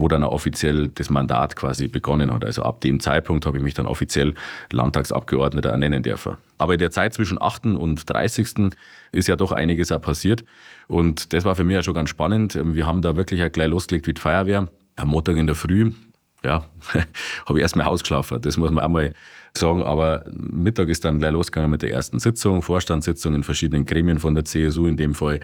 wo 0.00 0.08
dann 0.08 0.24
offiziell 0.24 0.88
das 0.88 1.10
Mandat 1.10 1.54
quasi 1.56 1.88
begonnen 1.88 2.32
hat. 2.32 2.44
Also 2.44 2.62
ab 2.62 2.80
dem 2.80 3.00
Zeitpunkt 3.00 3.46
habe 3.46 3.58
ich 3.58 3.62
mich 3.62 3.74
dann 3.74 3.86
offiziell 3.86 4.34
Landtagsabgeordneter 4.72 5.70
ernennen 5.70 6.02
dürfen. 6.02 6.36
Aber 6.58 6.72
in 6.72 6.78
der 6.78 6.90
Zeit 6.90 7.14
zwischen 7.14 7.40
8. 7.40 7.66
und 7.66 8.08
30. 8.08 8.72
ist 9.12 9.28
ja 9.28 9.36
doch 9.36 9.52
einiges 9.52 9.92
auch 9.92 10.00
passiert. 10.00 10.44
Und 10.88 11.32
das 11.32 11.44
war 11.44 11.54
für 11.54 11.64
mich 11.64 11.74
ja 11.74 11.82
schon 11.82 11.94
ganz 11.94 12.10
spannend. 12.10 12.58
Wir 12.62 12.86
haben 12.86 13.02
da 13.02 13.16
wirklich 13.16 13.40
gleich 13.52 13.68
losgelegt 13.68 14.06
wie 14.06 14.14
die 14.14 14.20
Feuerwehr. 14.20 14.68
Am 14.96 15.08
Montag 15.08 15.36
in 15.36 15.46
der 15.46 15.56
Früh, 15.56 15.92
ja, 16.42 16.64
habe 17.46 17.58
ich 17.58 17.62
erstmal 17.62 17.86
ausgeschlafen. 17.86 18.40
Das 18.40 18.56
muss 18.56 18.70
man 18.70 18.84
auch 18.84 18.88
mal 18.88 19.14
sagen. 19.56 19.82
Aber 19.82 20.24
Mittag 20.32 20.88
ist 20.88 21.04
dann 21.04 21.18
gleich 21.18 21.32
losgegangen 21.32 21.70
mit 21.70 21.82
der 21.82 21.92
ersten 21.92 22.18
Sitzung, 22.18 22.62
Vorstandssitzung 22.62 23.34
in 23.34 23.42
verschiedenen 23.42 23.86
Gremien 23.86 24.18
von 24.18 24.34
der 24.34 24.44
CSU 24.44 24.86
in 24.86 24.96
dem 24.96 25.14
Fall. 25.14 25.40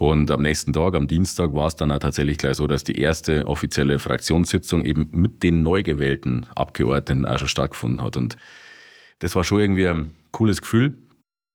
Und 0.00 0.30
am 0.30 0.40
nächsten 0.40 0.72
Tag, 0.72 0.94
am 0.94 1.08
Dienstag, 1.08 1.52
war 1.52 1.66
es 1.66 1.76
dann 1.76 1.92
auch 1.92 1.98
tatsächlich 1.98 2.38
gleich 2.38 2.56
so, 2.56 2.66
dass 2.66 2.84
die 2.84 2.98
erste 2.98 3.46
offizielle 3.46 3.98
Fraktionssitzung 3.98 4.82
eben 4.86 5.10
mit 5.12 5.42
den 5.42 5.62
neu 5.62 5.82
gewählten 5.82 6.46
Abgeordneten 6.54 7.26
auch 7.26 7.38
schon 7.38 7.48
stattgefunden 7.48 8.02
hat. 8.02 8.16
Und 8.16 8.38
das 9.18 9.36
war 9.36 9.44
schon 9.44 9.60
irgendwie 9.60 9.86
ein 9.86 10.14
cooles 10.30 10.62
Gefühl. 10.62 10.96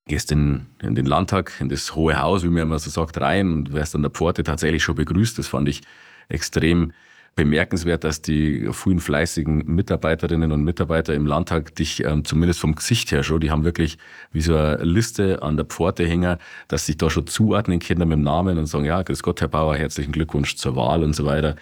Gehst 0.07 0.31
in, 0.31 0.67
in 0.79 0.93
den 0.93 1.07
Landtag, 1.07 1.53
in 1.59 1.69
das 1.69 1.95
Hohe 1.95 2.21
Haus, 2.21 2.43
wie 2.43 2.49
man 2.49 2.61
immer 2.61 2.77
so 2.77 2.91
sagt, 2.91 3.19
rein 3.19 3.51
und 3.51 3.73
wirst 3.73 3.95
an 3.95 4.03
der 4.03 4.11
Pforte 4.11 4.43
tatsächlich 4.43 4.83
schon 4.83 4.93
begrüßt. 4.93 5.39
Das 5.39 5.47
fand 5.47 5.67
ich 5.67 5.81
extrem 6.29 6.93
bemerkenswert, 7.35 8.05
dass 8.05 8.21
die 8.21 8.69
vielen 8.71 8.99
fleißigen 8.99 9.65
Mitarbeiterinnen 9.65 10.53
und 10.53 10.63
Mitarbeiter 10.63 11.13
im 11.13 11.25
Landtag 11.25 11.75
dich 11.75 12.03
ähm, 12.03 12.23
zumindest 12.23 12.61
vom 12.61 12.75
Gesicht 12.75 13.11
her 13.11 13.23
schon, 13.23 13.41
die 13.41 13.51
haben 13.51 13.65
wirklich 13.65 13.97
wie 14.31 14.41
so 14.41 14.55
eine 14.55 14.77
Liste 14.77 15.43
an 15.43 15.57
der 15.57 15.65
Pforte 15.65 16.07
hängen, 16.07 16.37
dass 16.69 16.85
sich 16.85 16.97
da 16.97 17.09
schon 17.09 17.27
zuordnen 17.27 17.79
können 17.79 18.07
mit 18.07 18.17
dem 18.17 18.23
Namen 18.23 18.57
und 18.57 18.67
sagen, 18.67 18.85
ja, 18.85 19.01
grüß 19.01 19.21
Gott, 19.21 19.41
Herr 19.41 19.49
Bauer, 19.49 19.75
herzlichen 19.75 20.13
Glückwunsch 20.13 20.55
zur 20.55 20.77
Wahl 20.77 21.03
und 21.03 21.13
so 21.13 21.25
weiter. 21.25 21.57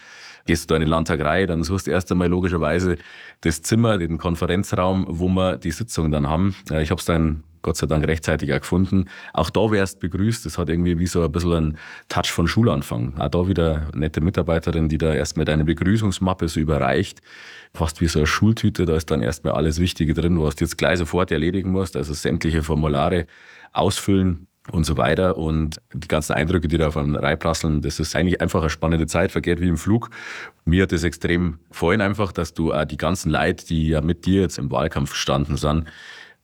Gehst 0.45 0.65
du 0.65 0.73
da 0.73 0.75
in 0.75 0.81
den 0.81 0.89
Landtag 0.89 1.21
rein, 1.21 1.47
dann 1.47 1.63
suchst 1.63 1.87
du 1.87 1.91
erst 1.91 2.11
einmal 2.11 2.27
logischerweise 2.27 2.97
das 3.41 3.61
Zimmer, 3.63 3.97
den 3.97 4.17
Konferenzraum, 4.17 5.05
wo 5.09 5.27
wir 5.29 5.57
die 5.57 5.71
Sitzung 5.71 6.11
dann 6.11 6.27
haben. 6.29 6.55
Ich 6.81 6.91
habe 6.91 6.99
es 6.99 7.05
dann 7.05 7.43
Gott 7.63 7.77
sei 7.77 7.87
Dank 7.87 8.05
rechtzeitig 8.05 8.53
auch 8.53 8.59
gefunden. 8.59 9.05
Auch 9.33 9.49
da 9.49 9.71
wärst 9.71 9.99
begrüßt. 9.99 10.45
Das 10.45 10.57
hat 10.57 10.69
irgendwie 10.69 10.99
wie 10.99 11.07
so 11.07 11.23
ein 11.23 11.31
bisschen 11.31 11.53
einen 11.53 11.77
Touch 12.09 12.27
von 12.31 12.47
Schulanfang. 12.47 13.17
Auch 13.17 13.29
da 13.29 13.47
wieder 13.47 13.87
nette 13.95 14.21
Mitarbeiterin, 14.21 14.89
die 14.89 14.99
da 14.99 15.13
erstmal 15.13 15.45
deine 15.45 15.65
Begrüßungsmappe 15.65 16.47
so 16.47 16.59
überreicht. 16.59 17.21
Fast 17.73 18.01
wie 18.01 18.07
so 18.07 18.19
eine 18.19 18.27
Schultüte. 18.27 18.85
Da 18.85 18.95
ist 18.95 19.09
dann 19.09 19.23
erstmal 19.23 19.53
alles 19.53 19.79
Wichtige 19.79 20.13
drin, 20.13 20.39
was 20.39 20.57
du 20.57 20.65
jetzt 20.65 20.77
gleich 20.77 20.99
sofort 20.99 21.31
erledigen 21.31 21.71
musst. 21.71 21.97
Also 21.97 22.13
sämtliche 22.13 22.61
Formulare 22.61 23.25
ausfüllen 23.71 24.47
und 24.71 24.85
so 24.85 24.97
weiter. 24.97 25.37
Und 25.37 25.81
die 25.93 26.07
ganzen 26.07 26.33
Eindrücke, 26.33 26.67
die 26.67 26.77
da 26.77 26.87
auf 26.87 26.95
reinprasseln, 26.95 27.81
das 27.81 27.99
ist 27.99 28.15
eigentlich 28.15 28.41
einfach 28.41 28.61
eine 28.61 28.69
spannende 28.69 29.07
Zeit, 29.07 29.31
vergeht 29.31 29.59
wie 29.59 29.67
im 29.67 29.77
Flug. 29.77 30.09
Mir 30.65 30.83
hat 30.83 30.93
es 30.93 31.03
extrem 31.03 31.59
gefallen 31.69 32.01
einfach, 32.01 32.31
dass 32.31 32.53
du 32.53 32.73
auch 32.73 32.85
die 32.85 32.97
ganzen 32.97 33.31
Leute, 33.31 33.65
die 33.65 33.89
ja 33.89 34.01
mit 34.01 34.25
dir 34.25 34.41
jetzt 34.41 34.57
im 34.57 34.71
Wahlkampf 34.71 35.11
gestanden 35.11 35.57
sind, 35.57 35.85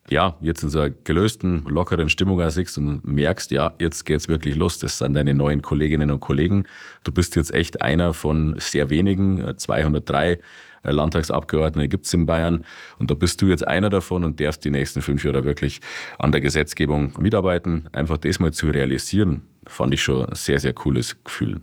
ja, 0.09 0.35
jetzt 0.41 0.63
in 0.63 0.69
so 0.69 0.79
einer 0.79 0.89
gelösten, 1.03 1.63
lockeren 1.67 2.09
Stimmung 2.09 2.47
siehst 2.49 2.77
und 2.77 3.05
merkst, 3.05 3.51
ja, 3.51 3.73
jetzt 3.79 4.05
geht's 4.05 4.27
wirklich 4.27 4.55
los. 4.55 4.79
Das 4.79 4.97
sind 4.97 5.13
deine 5.13 5.33
neuen 5.33 5.61
Kolleginnen 5.61 6.11
und 6.11 6.19
Kollegen. 6.19 6.65
Du 7.03 7.11
bist 7.11 7.35
jetzt 7.35 7.53
echt 7.53 7.81
einer 7.81 8.13
von 8.13 8.55
sehr 8.57 8.89
wenigen, 8.89 9.57
203 9.57 10.31
äh, 10.31 10.37
äh, 10.83 10.91
Landtagsabgeordnete 10.91 11.89
gibt's 11.89 12.13
in 12.13 12.25
Bayern. 12.25 12.65
Und 12.97 13.11
da 13.11 13.15
bist 13.15 13.41
du 13.41 13.47
jetzt 13.47 13.67
einer 13.67 13.89
davon 13.89 14.23
und 14.23 14.39
darfst 14.39 14.63
die 14.65 14.71
nächsten 14.71 15.01
fünf 15.01 15.23
Jahre 15.23 15.43
wirklich 15.43 15.81
an 16.17 16.31
der 16.31 16.41
Gesetzgebung 16.41 17.13
mitarbeiten. 17.19 17.87
Einfach 17.91 18.17
das 18.17 18.39
mal 18.39 18.53
zu 18.53 18.67
realisieren, 18.67 19.43
fand 19.65 19.93
ich 19.93 20.01
schon 20.01 20.25
ein 20.25 20.35
sehr, 20.35 20.59
sehr 20.59 20.73
cooles 20.73 21.23
Gefühl. 21.23 21.61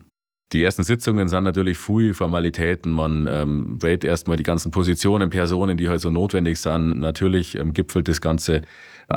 Die 0.53 0.63
ersten 0.63 0.85
Sitzungen 0.85 1.27
sind 1.29 1.43
natürlich 1.43 1.77
viel 1.77 2.15
Formalitäten. 2.15 2.93
Man 2.93 3.27
ähm, 3.29 3.83
wählt 3.83 4.05
erstmal 4.05 4.37
die 4.37 4.45
ganzen 4.45 4.71
Positionen, 4.71 5.29
Personen, 5.29 5.77
die 5.77 5.89
halt 5.89 6.01
so 6.01 6.11
notwendig 6.11 6.61
sind. 6.61 7.01
Natürlich 7.01 7.59
ähm, 7.59 7.73
gipfelt 7.73 8.07
das 8.07 8.21
Ganze 8.21 8.63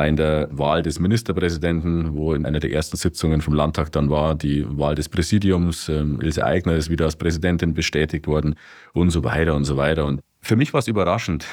in 0.05 0.15
der 0.15 0.49
Wahl 0.51 0.83
des 0.83 0.99
Ministerpräsidenten, 0.99 2.15
wo 2.15 2.33
in 2.33 2.45
einer 2.45 2.59
der 2.59 2.71
ersten 2.71 2.95
Sitzungen 2.95 3.41
vom 3.41 3.53
Landtag 3.53 3.91
dann 3.91 4.09
war, 4.09 4.35
die 4.35 4.65
Wahl 4.67 4.95
des 4.95 5.09
Präsidiums. 5.09 5.89
Ähm, 5.89 6.19
Ilse 6.21 6.43
Aigner 6.43 6.75
ist 6.75 6.89
wieder 6.89 7.05
als 7.05 7.15
Präsidentin 7.15 7.73
bestätigt 7.73 8.27
worden 8.27 8.55
und 8.93 9.11
so 9.11 9.23
weiter 9.23 9.55
und 9.55 9.65
so 9.65 9.77
weiter. 9.77 10.05
Und 10.05 10.21
für 10.41 10.55
mich 10.55 10.73
war 10.73 10.79
es 10.79 10.87
überraschend, 10.87 11.45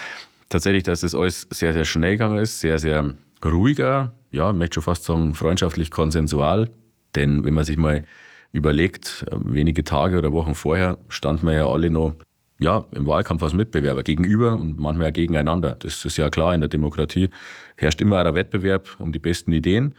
tatsächlich, 0.49 0.85
dass 0.85 1.01
das 1.01 1.15
alles 1.15 1.47
sehr, 1.51 1.73
sehr 1.73 1.85
schnell 1.85 2.13
gegangen 2.13 2.39
ist, 2.39 2.61
sehr, 2.61 2.79
sehr 2.79 3.15
ruhiger, 3.45 4.13
ja, 4.31 4.51
ich 4.51 4.57
möchte 4.57 4.75
schon 4.75 4.83
fast 4.83 5.05
sagen, 5.05 5.35
freundschaftlich 5.35 5.91
konsensual. 5.91 6.71
Denn 7.15 7.45
wenn 7.45 7.55
man 7.55 7.65
sich 7.65 7.79
mal 7.79 8.05
überlegt, 8.53 9.25
äh, 9.31 9.37
wenige 9.43 9.85
Tage 9.85 10.19
oder 10.19 10.33
Wochen 10.33 10.55
vorher 10.55 10.99
standen 11.09 11.47
wir 11.47 11.55
ja 11.55 11.67
alle 11.67 11.91
noch 11.91 12.15
ja, 12.59 12.87
im 12.93 13.07
Wahlkampf 13.07 13.43
als 13.43 13.53
Mitbewerber 13.53 14.03
gegenüber 14.03 14.55
und 14.55 14.79
manchmal 14.79 15.13
gegeneinander. 15.13 15.77
Das 15.79 16.05
ist 16.05 16.17
ja 16.17 16.31
klar 16.31 16.55
in 16.55 16.61
der 16.61 16.69
Demokratie. 16.69 17.29
Herrscht 17.77 18.01
immer 18.01 18.25
ein 18.25 18.35
Wettbewerb 18.35 18.97
um 18.99 19.13
die 19.13 19.19
besten 19.19 19.53
Ideen. 19.53 19.95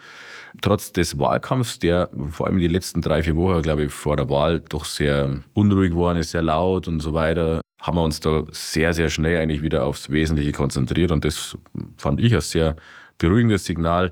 Trotz 0.62 0.92
des 0.92 1.20
Wahlkampfs, 1.20 1.78
der 1.78 2.10
vor 2.32 2.48
allem 2.48 2.58
den 2.58 2.72
letzten 2.72 3.02
drei, 3.02 3.22
vier 3.22 3.36
Wochen, 3.36 3.62
glaube 3.62 3.86
ich, 3.86 3.92
vor 3.92 4.18
der 4.18 4.30
Wahl 4.30 4.62
doch 4.62 4.86
sehr 4.86 5.44
unruhig 5.54 5.92
geworden 5.92 6.18
ist, 6.18 6.32
sehr 6.32 6.42
laut 6.42 6.88
und 6.88 7.00
so 7.00 7.14
weiter, 7.14 7.62
haben 7.80 7.98
wir 7.98 8.04
uns 8.04 8.20
da 8.22 8.44
sehr, 8.52 8.94
sehr 8.94 9.10
schnell 9.10 9.40
eigentlich 9.40 9.62
wieder 9.62 9.86
aufs 9.86 10.10
Wesentliche 10.10 10.52
konzentriert. 10.52 11.12
Und 11.12 11.26
das 11.26 11.58
fand 11.98 12.20
ich 12.20 12.34
als 12.34 12.50
sehr 12.50 12.76
beruhigendes 13.20 13.66
Signal, 13.66 14.12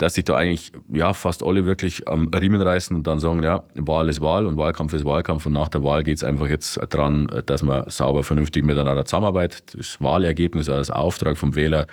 dass 0.00 0.14
sich 0.14 0.24
da 0.24 0.34
eigentlich 0.34 0.72
ja, 0.90 1.12
fast 1.12 1.42
alle 1.42 1.66
wirklich 1.66 2.08
am 2.08 2.28
Riemen 2.28 2.62
reißen 2.62 2.96
und 2.96 3.06
dann 3.06 3.20
sagen, 3.20 3.42
ja, 3.42 3.64
Wahl 3.74 4.08
ist 4.08 4.22
Wahl 4.22 4.46
und 4.46 4.56
Wahlkampf 4.56 4.94
ist 4.94 5.04
Wahlkampf 5.04 5.44
und 5.44 5.52
nach 5.52 5.68
der 5.68 5.84
Wahl 5.84 6.02
geht 6.04 6.16
es 6.16 6.24
einfach 6.24 6.48
jetzt 6.48 6.80
dran, 6.88 7.30
dass 7.44 7.62
man 7.62 7.88
sauber, 7.90 8.22
vernünftig 8.22 8.64
miteinander 8.64 9.04
zusammenarbeitet, 9.04 9.74
das 9.76 10.00
Wahlergebnis 10.00 10.70
als 10.70 10.90
Auftrag 10.90 11.36
vom 11.36 11.54
Wähler 11.54 11.86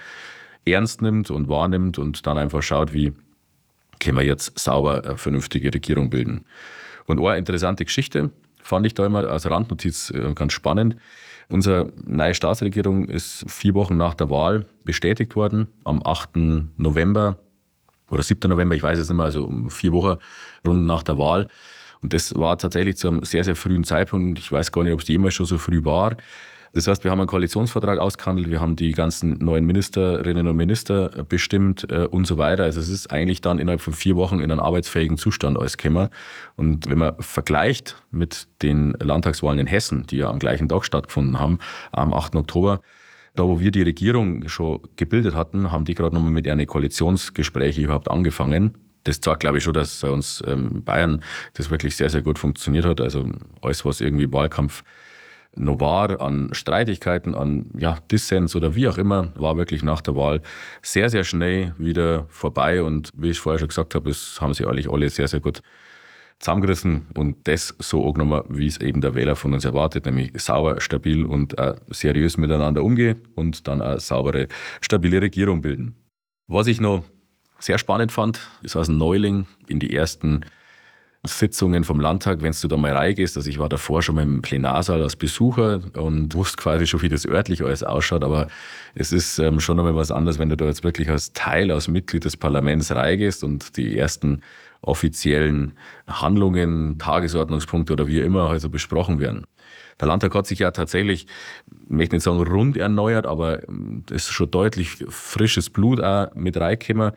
ernst 0.66 1.02
nimmt 1.02 1.30
und 1.30 1.50
wahrnimmt 1.50 2.00
und 2.00 2.26
dann 2.26 2.38
einfach 2.38 2.64
schaut, 2.64 2.94
wie 2.94 3.12
können 4.00 4.18
wir 4.18 4.26
jetzt 4.26 4.58
sauber 4.58 5.18
vernünftige 5.18 5.74
Regierung 5.74 6.10
bilden. 6.10 6.46
Und 7.08 7.20
eine 7.20 7.38
interessante 7.38 7.84
Geschichte 7.84 8.32
fand 8.64 8.86
ich 8.86 8.94
da 8.94 9.06
immer 9.06 9.28
als 9.28 9.50
Randnotiz 9.50 10.12
äh, 10.12 10.34
ganz 10.34 10.54
spannend. 10.54 10.96
Unsere 11.50 11.92
neue 12.06 12.34
Staatsregierung 12.34 13.10
ist 13.10 13.44
vier 13.50 13.74
Wochen 13.74 13.98
nach 13.98 14.14
der 14.14 14.30
Wahl 14.30 14.66
bestätigt 14.86 15.36
worden, 15.36 15.68
am 15.84 16.02
8. 16.06 16.38
November 16.78 17.38
oder 18.10 18.24
7. 18.24 18.50
November, 18.50 18.76
ich 18.76 18.84
weiß 18.84 19.00
es 19.00 19.10
nicht 19.10 19.18
mehr, 19.18 19.26
also 19.26 19.46
um 19.46 19.70
vier 19.70 19.92
Wochen 19.92 20.18
rund 20.66 20.86
nach 20.86 21.04
der 21.04 21.18
Wahl. 21.18 21.48
Und 22.02 22.14
das 22.14 22.36
war 22.36 22.58
tatsächlich 22.58 22.98
zu 22.98 23.08
einem 23.08 23.24
sehr, 23.24 23.44
sehr 23.44 23.56
frühen 23.56 23.84
Zeitpunkt. 23.84 24.40
Ich 24.40 24.52
weiß 24.52 24.72
gar 24.72 24.84
nicht, 24.84 24.94
ob 24.94 25.02
es 25.02 25.08
jemals 25.08 25.34
schon 25.34 25.46
so 25.46 25.58
früh 25.58 25.84
war. 25.84 26.16
Das 26.74 26.88
heißt, 26.88 27.04
wir 27.04 27.12
haben 27.12 27.20
einen 27.20 27.28
Koalitionsvertrag 27.28 27.98
ausgehandelt, 27.98 28.50
wir 28.50 28.62
haben 28.62 28.76
die 28.76 28.92
ganzen 28.92 29.40
neuen 29.40 29.66
Ministerinnen 29.66 30.48
und 30.48 30.56
Minister 30.56 31.10
bestimmt 31.28 31.90
äh, 31.90 32.06
und 32.06 32.28
so 32.28 32.38
weiter. 32.38 32.66
Also 32.66 32.80
es 32.80 32.90
ist 32.90 33.12
eigentlich 33.12 33.42
dann 33.42 33.58
innerhalb 33.58 33.82
von 33.82 33.94
vier 33.94 34.16
Wochen 34.16 34.40
in 34.40 34.52
einen 34.52 34.60
arbeitsfähigen 34.60 35.18
Zustand 35.18 35.58
alles 35.58 35.78
gekommen. 35.78 36.10
Und 36.56 36.88
wenn 36.88 37.00
man 37.00 37.16
vergleicht 37.20 37.96
mit 38.12 38.48
den 38.62 38.92
Landtagswahlen 39.00 39.60
in 39.60 39.68
Hessen, 39.68 40.06
die 40.08 40.18
ja 40.18 40.30
am 40.30 40.40
gleichen 40.40 40.70
Tag 40.70 40.86
stattgefunden 40.86 41.40
haben, 41.40 41.58
am 41.92 42.14
8. 42.14 42.36
Oktober, 42.36 42.82
da 43.38 43.44
wo 43.44 43.60
wir 43.60 43.72
die 43.72 43.84
Regierung 43.84 44.48
schon 44.50 44.82
gebildet 44.96 45.36
hatten, 45.36 45.72
haben 45.72 45.86
die 45.86 45.94
gerade 45.94 46.16
nochmal 46.16 46.32
mit 46.32 46.46
ihren 46.46 46.66
Koalitionsgesprächen 46.66 47.84
überhaupt 47.84 48.10
angefangen. 48.10 48.74
Das 49.04 49.22
zeigt, 49.22 49.40
glaube 49.42 49.60
ich, 49.60 49.64
schon, 49.64 49.74
dass 49.74 50.02
bei 50.02 50.10
uns 50.10 50.44
ähm, 50.46 50.84
Bayern 50.84 51.24
das 51.54 51.70
wirklich 51.70 51.96
sehr, 51.96 52.10
sehr 52.10 52.22
gut 52.22 52.40
funktioniert 52.40 52.84
hat. 52.84 53.00
Also 53.00 53.30
alles, 53.62 53.86
was 53.86 54.02
irgendwie 54.02 54.32
Wahlkampf 54.34 54.84
noch 55.56 55.80
war, 55.80 56.20
an 56.20 56.50
Streitigkeiten, 56.52 57.36
an 57.36 57.68
ja, 57.78 57.98
Dissens 58.12 58.56
oder 58.56 58.76
wie 58.76 58.88
auch 58.88 58.98
immer, 58.98 59.32
war 59.36 59.56
wirklich 59.56 59.84
nach 59.84 60.02
der 60.02 60.16
Wahl 60.16 60.42
sehr, 60.82 61.10
sehr 61.10 61.24
schnell 61.24 61.74
wieder 61.78 62.26
vorbei. 62.30 62.82
Und 62.82 63.12
wie 63.16 63.30
ich 63.30 63.40
vorher 63.40 63.60
schon 63.60 63.70
gesagt 63.70 63.96
habe, 63.96 64.10
das 64.10 64.40
haben 64.42 64.54
sie 64.54 64.66
eigentlich 64.66 64.90
alle 64.90 65.10
sehr, 65.10 65.28
sehr 65.28 65.40
gut 65.40 65.62
zusammengerissen 66.40 67.08
und 67.16 67.48
das 67.48 67.76
so 67.80 68.06
angenommen, 68.06 68.44
wie 68.50 68.68
es 68.68 68.80
eben 68.80 69.02
der 69.02 69.16
Wähler 69.16 69.36
von 69.36 69.54
uns 69.54 69.66
erwartet, 69.66 70.06
nämlich 70.06 70.32
sauber, 70.40 70.80
stabil 70.82 71.26
und 71.26 71.58
äh, 71.58 71.76
seriös 71.90 72.38
miteinander 72.38 72.84
umgehen 72.84 73.22
und 73.36 73.68
dann 73.68 73.82
eine 73.82 74.00
saubere, 74.00 74.48
stabile 74.82 75.22
Regierung 75.22 75.62
bilden. 75.62 75.96
Was 76.48 76.68
ich 76.68 76.80
noch 76.80 77.04
sehr 77.60 77.78
spannend 77.78 78.12
fand, 78.12 78.40
ist 78.62 78.76
als 78.76 78.88
Neuling 78.88 79.48
in 79.68 79.80
die 79.80 79.96
ersten 79.96 80.46
Sitzungen 81.26 81.84
vom 81.84 82.00
Landtag, 82.00 82.42
wenn 82.42 82.54
du 82.60 82.68
da 82.68 82.78
mal 82.78 82.94
reingehst. 82.94 83.36
Also 83.36 83.50
ich 83.50 83.60
war 83.60 83.68
davor 83.68 84.02
schon 84.02 84.16
mal 84.16 84.24
im 84.24 84.42
Plenarsaal 84.42 85.02
als 85.02 85.16
Besucher 85.16 85.82
und 85.96 86.34
wusste 86.36 86.58
quasi 86.58 86.88
schon, 86.88 87.02
wie 87.02 87.10
das 87.10 87.26
örtlich 87.26 87.64
alles 87.64 87.84
ausschaut, 87.84 88.24
aber 88.24 88.48
es 88.96 89.12
ist 89.12 89.40
ähm, 89.40 89.60
schon 89.60 89.78
nochmal 89.78 89.96
was 89.96 90.12
anderes, 90.12 90.40
wenn 90.40 90.50
du 90.50 90.56
da 90.56 90.66
jetzt 90.66 90.84
wirklich 90.84 91.10
als 91.10 91.34
Teil, 91.34 91.72
als 91.72 91.88
Mitglied 91.88 92.26
des 92.26 92.38
Parlaments 92.38 92.92
reingehst 92.92 93.44
und 93.44 93.76
die 93.78 93.98
ersten 93.98 94.42
offiziellen 94.82 95.74
Handlungen, 96.08 96.98
Tagesordnungspunkte 97.00 97.94
oder 97.94 98.08
wie 98.08 98.20
immer 98.20 98.50
also 98.50 98.70
besprochen 98.70 99.20
werden. 99.20 99.46
Der 100.00 100.08
Landtag 100.08 100.36
hat 100.36 100.46
sich 100.46 100.60
ja 100.60 100.72
tatsächlich, 100.72 101.28
ich 101.68 101.90
möchte 101.90 102.16
nicht 102.16 102.24
sagen 102.24 102.42
rund 102.42 102.78
erneuert, 102.78 103.26
aber 103.26 103.62
es 104.10 104.28
ist 104.28 104.32
schon 104.32 104.52
deutlich 104.52 105.06
frisches 105.10 105.70
Blut 105.70 106.02
auch 106.02 106.34
mit 106.36 106.58
reingekommen. 106.58 107.14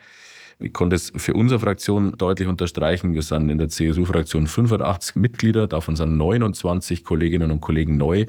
Ich 0.59 0.73
konnte 0.73 0.95
es 0.95 1.11
für 1.15 1.33
unsere 1.33 1.59
Fraktion 1.59 2.15
deutlich 2.17 2.47
unterstreichen. 2.47 3.13
Wir 3.13 3.23
sind 3.23 3.49
in 3.49 3.57
der 3.57 3.69
CSU-Fraktion 3.69 4.45
85 4.45 5.15
Mitglieder, 5.15 5.67
davon 5.67 5.95
sind 5.95 6.17
29 6.17 7.03
Kolleginnen 7.03 7.49
und 7.49 7.61
Kollegen 7.61 7.97
neu. 7.97 8.27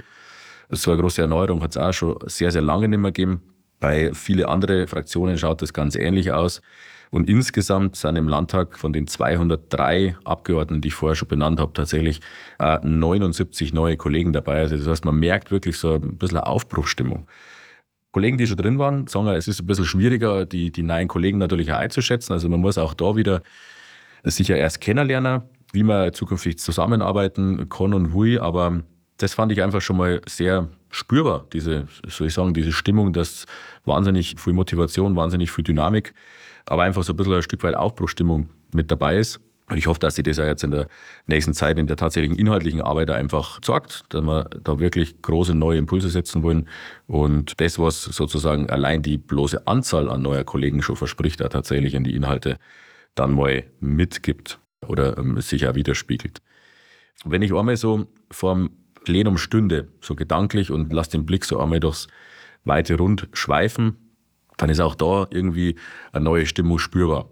So 0.70 0.90
eine 0.90 1.00
große 1.00 1.20
Erneuerung 1.20 1.62
hat 1.62 1.72
es 1.72 1.76
auch 1.76 1.92
schon 1.92 2.16
sehr, 2.26 2.50
sehr 2.50 2.62
lange 2.62 2.88
nicht 2.88 2.98
mehr 2.98 3.12
gegeben. 3.12 3.42
Bei 3.80 4.14
vielen 4.14 4.46
anderen 4.46 4.86
Fraktionen 4.86 5.36
schaut 5.36 5.60
das 5.60 5.74
ganz 5.74 5.94
ähnlich 5.94 6.32
aus. 6.32 6.62
Und 7.12 7.28
insgesamt 7.28 7.94
sind 7.94 8.16
im 8.16 8.26
Landtag 8.26 8.78
von 8.78 8.94
den 8.94 9.06
203 9.06 10.16
Abgeordneten, 10.24 10.80
die 10.80 10.88
ich 10.88 10.94
vorher 10.94 11.14
schon 11.14 11.28
benannt 11.28 11.60
habe, 11.60 11.70
tatsächlich 11.74 12.20
79 12.58 13.70
äh, 13.70 13.74
neue 13.74 13.98
Kollegen 13.98 14.32
dabei. 14.32 14.60
Also 14.60 14.78
das 14.78 14.86
heißt, 14.86 15.04
man 15.04 15.16
merkt 15.16 15.50
wirklich 15.50 15.76
so 15.76 15.96
ein 15.96 16.16
bisschen 16.16 16.38
eine 16.38 16.46
Aufbruchsstimmung. 16.46 17.28
Kollegen, 18.12 18.38
die 18.38 18.46
schon 18.46 18.56
drin 18.56 18.78
waren, 18.78 19.08
sagen, 19.08 19.28
es 19.28 19.46
ist 19.46 19.60
ein 19.60 19.66
bisschen 19.66 19.84
schwieriger, 19.84 20.46
die, 20.46 20.72
die 20.72 20.82
neuen 20.82 21.06
Kollegen 21.06 21.36
natürlich 21.36 21.70
auch 21.70 21.76
einzuschätzen. 21.76 22.32
Also 22.32 22.48
man 22.48 22.60
muss 22.60 22.78
auch 22.78 22.94
da 22.94 23.14
wieder 23.14 23.42
sicher 24.24 24.56
erst 24.56 24.80
kennenlernen, 24.80 25.42
wie 25.74 25.82
man 25.82 26.14
zukünftig 26.14 26.58
zusammenarbeiten 26.58 27.68
kann 27.68 27.92
und 27.92 28.14
will. 28.14 28.38
Aber 28.38 28.80
das 29.18 29.34
fand 29.34 29.52
ich 29.52 29.62
einfach 29.62 29.82
schon 29.82 29.98
mal 29.98 30.22
sehr 30.26 30.70
spürbar, 30.88 31.44
diese, 31.52 31.88
soll 32.08 32.28
ich 32.28 32.34
sagen, 32.34 32.54
diese 32.54 32.72
Stimmung, 32.72 33.12
dass 33.12 33.44
wahnsinnig 33.84 34.36
viel 34.38 34.54
Motivation, 34.54 35.14
wahnsinnig 35.14 35.50
viel 35.50 35.64
Dynamik 35.64 36.14
aber 36.66 36.82
einfach 36.82 37.02
so 37.02 37.12
ein 37.12 37.16
bisschen 37.16 37.34
ein 37.34 37.42
Stück 37.42 37.62
weit 37.62 37.74
Aufbruchstimmung 37.74 38.48
mit 38.72 38.90
dabei 38.90 39.16
ist. 39.16 39.40
Und 39.68 39.78
ich 39.78 39.86
hoffe, 39.86 40.00
dass 40.00 40.16
sie 40.16 40.22
das 40.22 40.36
ja 40.36 40.46
jetzt 40.46 40.64
in 40.64 40.70
der 40.70 40.86
nächsten 41.26 41.54
Zeit 41.54 41.78
in 41.78 41.86
der 41.86 41.96
tatsächlichen 41.96 42.36
inhaltlichen 42.36 42.82
Arbeit 42.82 43.10
einfach 43.10 43.60
zeigt, 43.60 44.04
dass 44.10 44.22
wir 44.22 44.44
da 44.62 44.78
wirklich 44.78 45.22
große 45.22 45.54
neue 45.54 45.78
Impulse 45.78 46.10
setzen 46.10 46.42
wollen. 46.42 46.68
Und 47.06 47.60
das, 47.60 47.78
was 47.78 48.02
sozusagen 48.02 48.68
allein 48.68 49.02
die 49.02 49.18
bloße 49.18 49.66
Anzahl 49.66 50.10
an 50.10 50.20
neuer 50.20 50.44
Kollegen 50.44 50.82
schon 50.82 50.96
verspricht, 50.96 51.40
da 51.40 51.48
tatsächlich 51.48 51.94
in 51.94 52.04
die 52.04 52.14
Inhalte 52.14 52.58
dann 53.14 53.32
mal 53.32 53.64
mitgibt 53.80 54.58
oder 54.86 55.16
ähm, 55.16 55.40
sich 55.40 55.66
auch 55.66 55.74
widerspiegelt. 55.74 56.42
Wenn 57.24 57.42
ich 57.42 57.54
einmal 57.54 57.76
so 57.76 58.06
vorm 58.30 58.70
Plenum 59.04 59.38
stünde, 59.38 59.88
so 60.00 60.14
gedanklich 60.14 60.70
und 60.70 60.92
lasse 60.92 61.12
den 61.12 61.24
Blick 61.24 61.44
so 61.44 61.58
einmal 61.60 61.80
durchs 61.80 62.08
weite 62.64 62.96
Rund 62.96 63.28
schweifen, 63.32 64.01
dann 64.56 64.70
ist 64.70 64.80
auch 64.80 64.94
da 64.94 65.26
irgendwie 65.30 65.76
eine 66.12 66.24
neue 66.24 66.46
Stimmung 66.46 66.78
spürbar. 66.78 67.30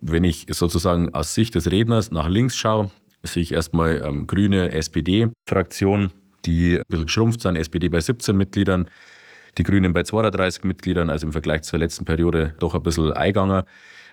Wenn 0.00 0.24
ich 0.24 0.46
sozusagen 0.50 1.14
aus 1.14 1.34
Sicht 1.34 1.54
des 1.54 1.70
Redners 1.70 2.10
nach 2.10 2.28
links 2.28 2.56
schaue, 2.56 2.90
sehe 3.22 3.42
ich 3.42 3.52
erstmal 3.52 4.02
ähm, 4.04 4.26
grüne 4.26 4.72
SPD-Fraktion, 4.72 6.10
die 6.46 6.78
ein 6.78 6.84
bisschen 6.88 7.06
geschrumpft 7.06 7.42
sind, 7.42 7.56
SPD 7.56 7.88
bei 7.88 8.00
17 8.00 8.36
Mitgliedern, 8.36 8.88
die 9.58 9.62
Grünen 9.62 9.92
bei 9.92 10.04
32 10.04 10.64
Mitgliedern, 10.64 11.10
also 11.10 11.26
im 11.26 11.32
Vergleich 11.32 11.62
zur 11.62 11.78
letzten 11.78 12.04
Periode 12.04 12.54
doch 12.60 12.74
ein 12.74 12.82
bisschen 12.82 13.12
Einganger. 13.12 13.66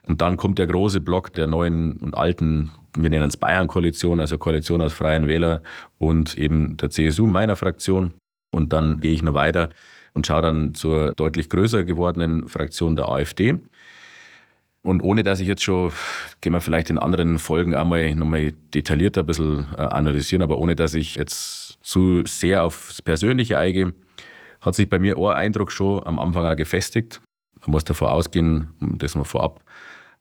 Und 0.05 0.21
dann 0.21 0.37
kommt 0.37 0.57
der 0.57 0.67
große 0.67 1.01
Block 1.01 1.33
der 1.33 1.47
neuen 1.47 1.97
und 1.97 2.15
alten, 2.15 2.71
wir 2.97 3.09
nennen 3.09 3.27
es 3.27 3.37
Bayern-Koalition, 3.37 4.19
also 4.19 4.37
Koalition 4.37 4.81
aus 4.81 4.93
Freien 4.93 5.27
Wähler 5.27 5.61
und 5.97 6.37
eben 6.37 6.77
der 6.77 6.89
CSU, 6.89 7.27
meiner 7.27 7.55
Fraktion. 7.55 8.13
Und 8.51 8.73
dann 8.73 9.01
gehe 9.01 9.13
ich 9.13 9.21
noch 9.21 9.33
weiter 9.33 9.69
und 10.17 10.25
schaue 10.25 10.41
dann 10.41 10.73
zur 10.73 11.13
deutlich 11.13 11.47
größer 11.47 11.83
gewordenen 11.83 12.47
Fraktion 12.47 12.95
der 12.95 13.07
AfD. 13.07 13.59
Und 14.81 15.01
ohne 15.01 15.21
dass 15.21 15.39
ich 15.39 15.47
jetzt 15.47 15.61
schon, 15.61 15.91
gehen 16.41 16.53
wir 16.53 16.59
vielleicht 16.59 16.89
in 16.89 16.97
anderen 16.97 17.37
Folgen 17.37 17.75
einmal 17.75 18.15
nochmal 18.15 18.53
detaillierter 18.73 19.21
ein 19.21 19.27
bisschen 19.27 19.67
äh, 19.77 19.81
analysieren, 19.81 20.41
aber 20.41 20.57
ohne 20.57 20.75
dass 20.75 20.95
ich 20.95 21.15
jetzt 21.15 21.77
zu 21.83 22.23
sehr 22.25 22.63
aufs 22.63 23.03
Persönliche 23.03 23.59
eingehe, 23.59 23.93
hat 24.59 24.73
sich 24.73 24.89
bei 24.89 24.97
mir 24.97 25.17
ein 25.17 25.37
Eindruck 25.37 25.71
schon 25.71 26.03
am 26.07 26.17
Anfang 26.17 26.45
auch 26.45 26.55
gefestigt. 26.55 27.21
Man 27.61 27.71
muss 27.71 27.83
davon 27.83 28.07
ausgehen, 28.07 28.69
um 28.81 28.97
das 28.97 29.13
mal 29.13 29.23
vorab 29.23 29.63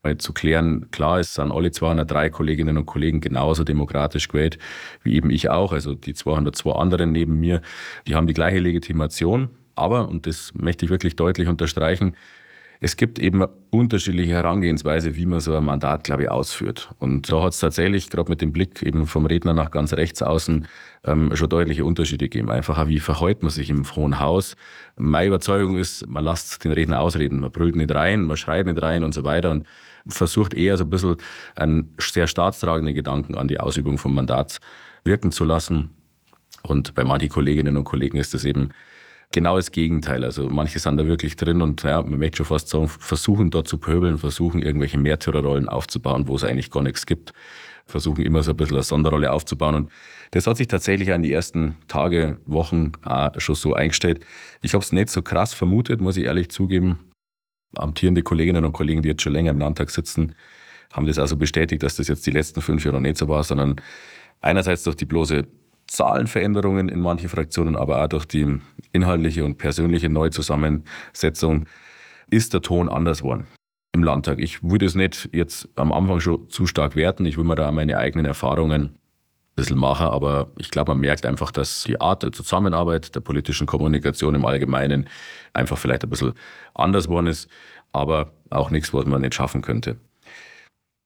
mal 0.02 0.18
zu 0.18 0.34
klären, 0.34 0.90
klar, 0.90 1.20
es 1.20 1.34
sind 1.34 1.50
alle 1.50 1.70
203 1.70 2.28
Kolleginnen 2.30 2.76
und 2.76 2.86
Kollegen 2.86 3.20
genauso 3.20 3.64
demokratisch 3.64 4.28
gewählt, 4.28 4.58
wie 5.02 5.14
eben 5.14 5.30
ich 5.30 5.48
auch. 5.48 5.72
Also 5.72 5.94
die 5.94 6.12
202 6.12 6.72
anderen 6.72 7.12
neben 7.12 7.40
mir, 7.40 7.62
die 8.06 8.14
haben 8.14 8.26
die 8.26 8.34
gleiche 8.34 8.58
Legitimation. 8.58 9.48
Aber, 9.76 10.08
und 10.08 10.26
das 10.26 10.52
möchte 10.54 10.84
ich 10.84 10.90
wirklich 10.90 11.16
deutlich 11.16 11.48
unterstreichen, 11.48 12.16
es 12.80 12.96
gibt 12.96 13.18
eben 13.18 13.42
unterschiedliche 13.70 14.34
Herangehensweise, 14.34 15.16
wie 15.16 15.24
man 15.24 15.40
so 15.40 15.56
ein 15.56 15.64
Mandat, 15.64 16.04
glaube 16.04 16.24
ich, 16.24 16.30
ausführt. 16.30 16.90
Und 16.98 17.32
da 17.32 17.42
hat 17.42 17.54
es 17.54 17.60
tatsächlich, 17.60 18.10
gerade 18.10 18.30
mit 18.30 18.42
dem 18.42 18.52
Blick 18.52 18.82
eben 18.82 19.06
vom 19.06 19.24
Redner 19.24 19.54
nach 19.54 19.70
ganz 19.70 19.94
rechts 19.94 20.22
außen, 20.22 20.66
ähm, 21.04 21.34
schon 21.34 21.48
deutliche 21.48 21.84
Unterschiede 21.84 22.28
gegeben. 22.28 22.50
Einfach, 22.50 22.86
wie 22.86 23.00
verhält 23.00 23.42
man 23.42 23.50
sich 23.50 23.70
im 23.70 23.84
Hohen 23.96 24.20
Haus. 24.20 24.56
Meine 24.96 25.28
Überzeugung 25.28 25.78
ist, 25.78 26.06
man 26.06 26.24
lässt 26.24 26.64
den 26.64 26.72
Redner 26.72 27.00
ausreden. 27.00 27.40
Man 27.40 27.50
brüllt 27.50 27.76
nicht 27.76 27.94
rein, 27.94 28.22
man 28.22 28.36
schreit 28.36 28.66
nicht 28.66 28.82
rein 28.82 29.04
und 29.04 29.14
so 29.14 29.24
weiter 29.24 29.52
und 29.52 29.66
versucht 30.06 30.52
eher 30.52 30.76
so 30.76 30.84
ein 30.84 30.90
bisschen 30.90 31.16
einen 31.54 31.94
sehr 31.98 32.26
staatstragenden 32.26 32.94
Gedanken 32.94 33.36
an 33.36 33.48
die 33.48 33.58
Ausübung 33.58 33.96
vom 33.96 34.14
Mandat 34.14 34.58
wirken 35.04 35.32
zu 35.32 35.44
lassen. 35.44 35.90
Und 36.62 36.94
bei 36.94 37.04
manchen 37.04 37.28
Kolleginnen 37.30 37.76
und 37.76 37.84
Kollegen 37.84 38.18
ist 38.18 38.34
das 38.34 38.44
eben 38.44 38.70
genau 39.32 39.56
das 39.56 39.70
Gegenteil. 39.70 40.24
Also 40.24 40.48
manche 40.48 40.78
sind 40.78 40.96
da 40.96 41.06
wirklich 41.06 41.36
drin 41.36 41.62
und 41.62 41.82
ja, 41.82 42.02
man 42.02 42.18
möchte 42.18 42.38
schon 42.38 42.46
fast 42.46 42.68
sagen, 42.68 42.88
versuchen 42.88 43.50
dort 43.50 43.68
zu 43.68 43.78
pöbeln, 43.78 44.18
versuchen 44.18 44.62
irgendwelche 44.62 44.98
Märtyrerrollen 44.98 45.68
aufzubauen, 45.68 46.28
wo 46.28 46.36
es 46.36 46.44
eigentlich 46.44 46.70
gar 46.70 46.82
nichts 46.82 47.06
gibt. 47.06 47.32
Versuchen 47.86 48.24
immer 48.24 48.42
so 48.42 48.50
ein 48.50 48.56
bisschen 48.56 48.76
eine 48.76 48.82
Sonderrolle 48.82 49.32
aufzubauen. 49.32 49.74
Und 49.74 49.92
das 50.32 50.46
hat 50.46 50.56
sich 50.56 50.66
tatsächlich 50.66 51.12
an 51.12 51.22
die 51.22 51.32
ersten 51.32 51.76
Tage, 51.86 52.38
Wochen 52.46 52.92
auch 53.04 53.30
schon 53.38 53.54
so 53.54 53.74
eingestellt. 53.74 54.24
Ich 54.62 54.74
habe 54.74 54.82
es 54.82 54.90
nicht 54.90 55.08
so 55.08 55.22
krass 55.22 55.54
vermutet, 55.54 56.00
muss 56.00 56.16
ich 56.16 56.24
ehrlich 56.24 56.48
zugeben. 56.50 56.98
Amtierende 57.76 58.22
Kolleginnen 58.22 58.64
und 58.64 58.72
Kollegen, 58.72 59.02
die 59.02 59.10
jetzt 59.10 59.22
schon 59.22 59.32
länger 59.32 59.52
im 59.52 59.58
Landtag 59.58 59.90
sitzen, 59.90 60.34
haben 60.92 61.06
das 61.06 61.18
also 61.18 61.36
bestätigt, 61.36 61.82
dass 61.82 61.96
das 61.96 62.08
jetzt 62.08 62.26
die 62.26 62.30
letzten 62.30 62.60
fünf 62.60 62.84
Jahre 62.84 63.00
nicht 63.00 63.18
so 63.18 63.28
war, 63.28 63.44
sondern 63.44 63.76
einerseits 64.40 64.82
durch 64.84 64.96
die 64.96 65.04
bloße 65.04 65.46
Zahlenveränderungen 65.86 66.88
in 66.88 67.00
manchen 67.00 67.28
Fraktionen, 67.28 67.76
aber 67.76 68.02
auch 68.02 68.08
durch 68.08 68.26
die 68.26 68.60
inhaltliche 68.92 69.44
und 69.44 69.58
persönliche 69.58 70.08
Neuzusammensetzung 70.08 71.66
ist 72.30 72.54
der 72.54 72.62
Ton 72.62 72.88
anders 72.88 73.18
geworden 73.18 73.46
im 73.96 74.04
Landtag. 74.04 74.38
Ich 74.38 74.62
würde 74.62 74.86
es 74.86 74.94
nicht 74.94 75.30
jetzt 75.32 75.68
am 75.74 75.92
Anfang 75.92 76.20
schon 76.20 76.48
zu 76.50 76.66
stark 76.66 76.96
werten. 76.96 77.24
Ich 77.24 77.36
will 77.36 77.44
mir 77.44 77.56
da 77.56 77.72
meine 77.72 77.98
eigenen 77.98 78.26
Erfahrungen 78.26 78.82
ein 78.82 78.98
bisschen 79.56 79.78
machen, 79.78 80.06
aber 80.06 80.50
ich 80.58 80.70
glaube, 80.70 80.92
man 80.92 81.00
merkt 81.00 81.24
einfach, 81.24 81.50
dass 81.50 81.84
die 81.84 82.00
Art 82.00 82.22
der 82.22 82.32
Zusammenarbeit, 82.32 83.14
der 83.14 83.20
politischen 83.20 83.66
Kommunikation 83.66 84.34
im 84.34 84.44
Allgemeinen 84.44 85.08
einfach 85.54 85.78
vielleicht 85.78 86.04
ein 86.04 86.10
bisschen 86.10 86.34
anders 86.74 87.06
geworden 87.06 87.26
ist, 87.26 87.48
aber 87.92 88.32
auch 88.50 88.70
nichts, 88.70 88.92
was 88.92 89.06
man 89.06 89.22
nicht 89.22 89.34
schaffen 89.34 89.62
könnte. 89.62 89.96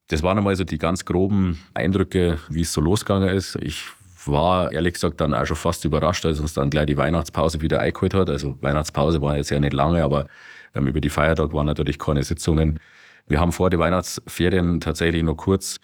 Das 0.09 0.25
waren 0.25 0.37
einmal 0.37 0.57
so 0.57 0.65
die 0.65 0.79
ganz 0.79 1.05
groben 1.05 1.61
Eindrücke, 1.73 2.39
wie 2.49 2.63
es 2.63 2.73
so 2.73 2.81
losgegangen 2.81 3.29
ist. 3.29 3.55
Ich 3.57 3.85
war 4.27 4.73
ehrlich 4.73 4.95
gesagt 4.95 5.21
dann 5.21 5.35
auch 5.35 5.47
schon 5.47 5.57
fast 5.57 5.85
überrascht, 5.85 6.25
als 6.27 6.41
uns 6.41 6.55
dann 6.55 6.71
gleich 6.71 6.87
die 6.87 6.97
Weihnachtspause 6.97 7.61
wieder 7.61 7.81
eingeholt 7.81 8.15
hat. 8.15 8.31
Also 8.31 8.57
Weihnachtspause 8.61 9.23
war 9.23 9.37
jetzt 9.37 9.50
ja 9.50 9.61
nicht 9.61 9.73
lange, 9.73 10.03
aber 10.03 10.27
ähm, 10.75 10.87
über 10.87 11.00
die 11.00 11.11
Feiertage 11.11 11.53
waren 11.53 11.67
natürlich 11.67 11.99
keine 11.99 12.23
Sitzungen. 12.23 12.81
Wir 13.29 13.41
haben 13.41 13.53
vor 13.53 13.71
den 13.71 13.81
Weihnachtsferien 13.81 14.81
tatsächlich 14.81 15.23
noch 15.23 15.37
kurz, 15.37 15.79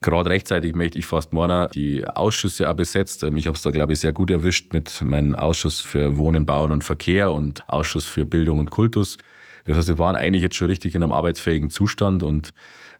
gerade 0.00 0.30
rechtzeitig 0.30 0.74
möchte 0.74 0.98
ich 0.98 1.06
fast 1.06 1.32
meinen, 1.32 1.68
die 1.70 2.06
Ausschüsse 2.06 2.68
auch 2.68 2.74
besetzt. 2.74 3.22
Ähm, 3.22 3.36
ich 3.36 3.46
habe 3.46 3.56
es 3.56 3.62
da, 3.62 3.70
glaube 3.70 3.92
ich, 3.92 4.00
sehr 4.00 4.12
gut 4.12 4.30
erwischt 4.30 4.72
mit 4.72 5.00
meinem 5.02 5.34
Ausschuss 5.34 5.80
für 5.80 6.16
Wohnen, 6.16 6.46
Bauen 6.46 6.72
und 6.72 6.84
Verkehr 6.84 7.32
und 7.32 7.68
Ausschuss 7.68 8.04
für 8.04 8.24
Bildung 8.24 8.58
und 8.58 8.70
Kultus. 8.70 9.18
Das 9.64 9.76
heißt, 9.76 9.88
wir 9.88 9.98
waren 9.98 10.16
eigentlich 10.16 10.42
jetzt 10.42 10.56
schon 10.56 10.68
richtig 10.68 10.94
in 10.94 11.02
einem 11.02 11.12
arbeitsfähigen 11.12 11.70
Zustand 11.70 12.22
und 12.22 12.50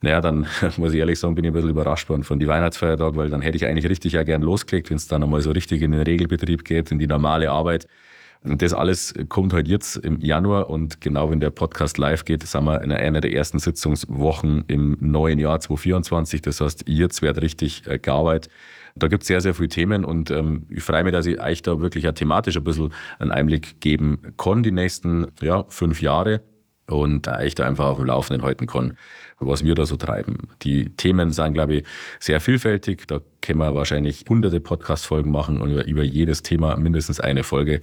naja, 0.00 0.20
dann 0.20 0.46
muss 0.76 0.92
ich 0.92 0.98
ehrlich 0.98 1.18
sagen, 1.18 1.34
bin 1.34 1.44
ich 1.44 1.50
ein 1.50 1.54
bisschen 1.54 1.70
überrascht 1.70 2.08
worden 2.08 2.22
von 2.24 2.38
die 2.38 2.46
Weihnachtsfeiertag, 2.46 3.16
weil 3.16 3.30
dann 3.30 3.40
hätte 3.40 3.56
ich 3.56 3.66
eigentlich 3.66 3.88
richtig 3.88 4.12
ja 4.12 4.22
gern 4.22 4.42
losgelegt, 4.42 4.90
wenn 4.90 4.96
es 4.96 5.08
dann 5.08 5.22
einmal 5.22 5.40
so 5.40 5.50
richtig 5.50 5.82
in 5.82 5.92
den 5.92 6.02
Regelbetrieb 6.02 6.64
geht, 6.64 6.90
in 6.92 6.98
die 6.98 7.06
normale 7.06 7.50
Arbeit. 7.50 7.88
Und 8.44 8.62
das 8.62 8.72
alles 8.72 9.14
kommt 9.28 9.52
halt 9.52 9.66
jetzt 9.66 9.96
im 9.96 10.20
Januar 10.20 10.70
und 10.70 11.00
genau 11.00 11.28
wenn 11.30 11.40
der 11.40 11.50
Podcast 11.50 11.98
live 11.98 12.24
geht, 12.24 12.44
sind 12.44 12.64
wir 12.64 12.80
in 12.82 12.92
einer 12.92 13.20
der 13.20 13.32
ersten 13.32 13.58
Sitzungswochen 13.58 14.64
im 14.68 14.96
neuen 15.00 15.40
Jahr 15.40 15.58
2024. 15.58 16.42
Das 16.42 16.60
heißt, 16.60 16.84
jetzt 16.86 17.20
wird 17.20 17.42
richtig 17.42 17.84
äh, 17.88 17.98
gearbeitet. 17.98 18.52
Da 18.94 19.08
gibt 19.08 19.24
es 19.24 19.26
sehr, 19.28 19.40
sehr 19.40 19.54
viele 19.54 19.68
Themen 19.68 20.04
und 20.04 20.30
ähm, 20.30 20.66
ich 20.70 20.84
freue 20.84 21.02
mich, 21.02 21.12
dass 21.12 21.26
ich 21.26 21.40
euch 21.40 21.62
da 21.62 21.80
wirklich 21.80 22.04
ja 22.04 22.12
thematisch 22.12 22.56
ein 22.56 22.64
bisschen 22.64 22.92
einen 23.18 23.32
Einblick 23.32 23.80
geben 23.80 24.20
kann, 24.36 24.62
die 24.62 24.72
nächsten 24.72 25.26
ja, 25.40 25.64
fünf 25.68 26.00
Jahre 26.00 26.40
und 26.88 27.28
euch 27.28 27.54
da 27.54 27.66
einfach 27.66 27.86
auf 27.86 27.98
dem 27.98 28.06
Laufenden 28.06 28.42
halten 28.42 28.66
kann, 28.66 28.96
was 29.38 29.64
wir 29.64 29.74
da 29.74 29.86
so 29.86 29.96
treiben. 29.96 30.48
Die 30.62 30.90
Themen 30.96 31.32
sind, 31.32 31.54
glaube 31.54 31.76
ich, 31.76 31.84
sehr 32.18 32.40
vielfältig. 32.40 33.06
Da 33.06 33.20
können 33.40 33.58
wir 33.58 33.74
wahrscheinlich 33.74 34.24
hunderte 34.28 34.60
Podcast-Folgen 34.60 35.30
machen 35.30 35.60
und 35.60 35.70
über, 35.70 35.86
über 35.86 36.02
jedes 36.02 36.42
Thema 36.42 36.76
mindestens 36.76 37.20
eine 37.20 37.44
Folge. 37.44 37.80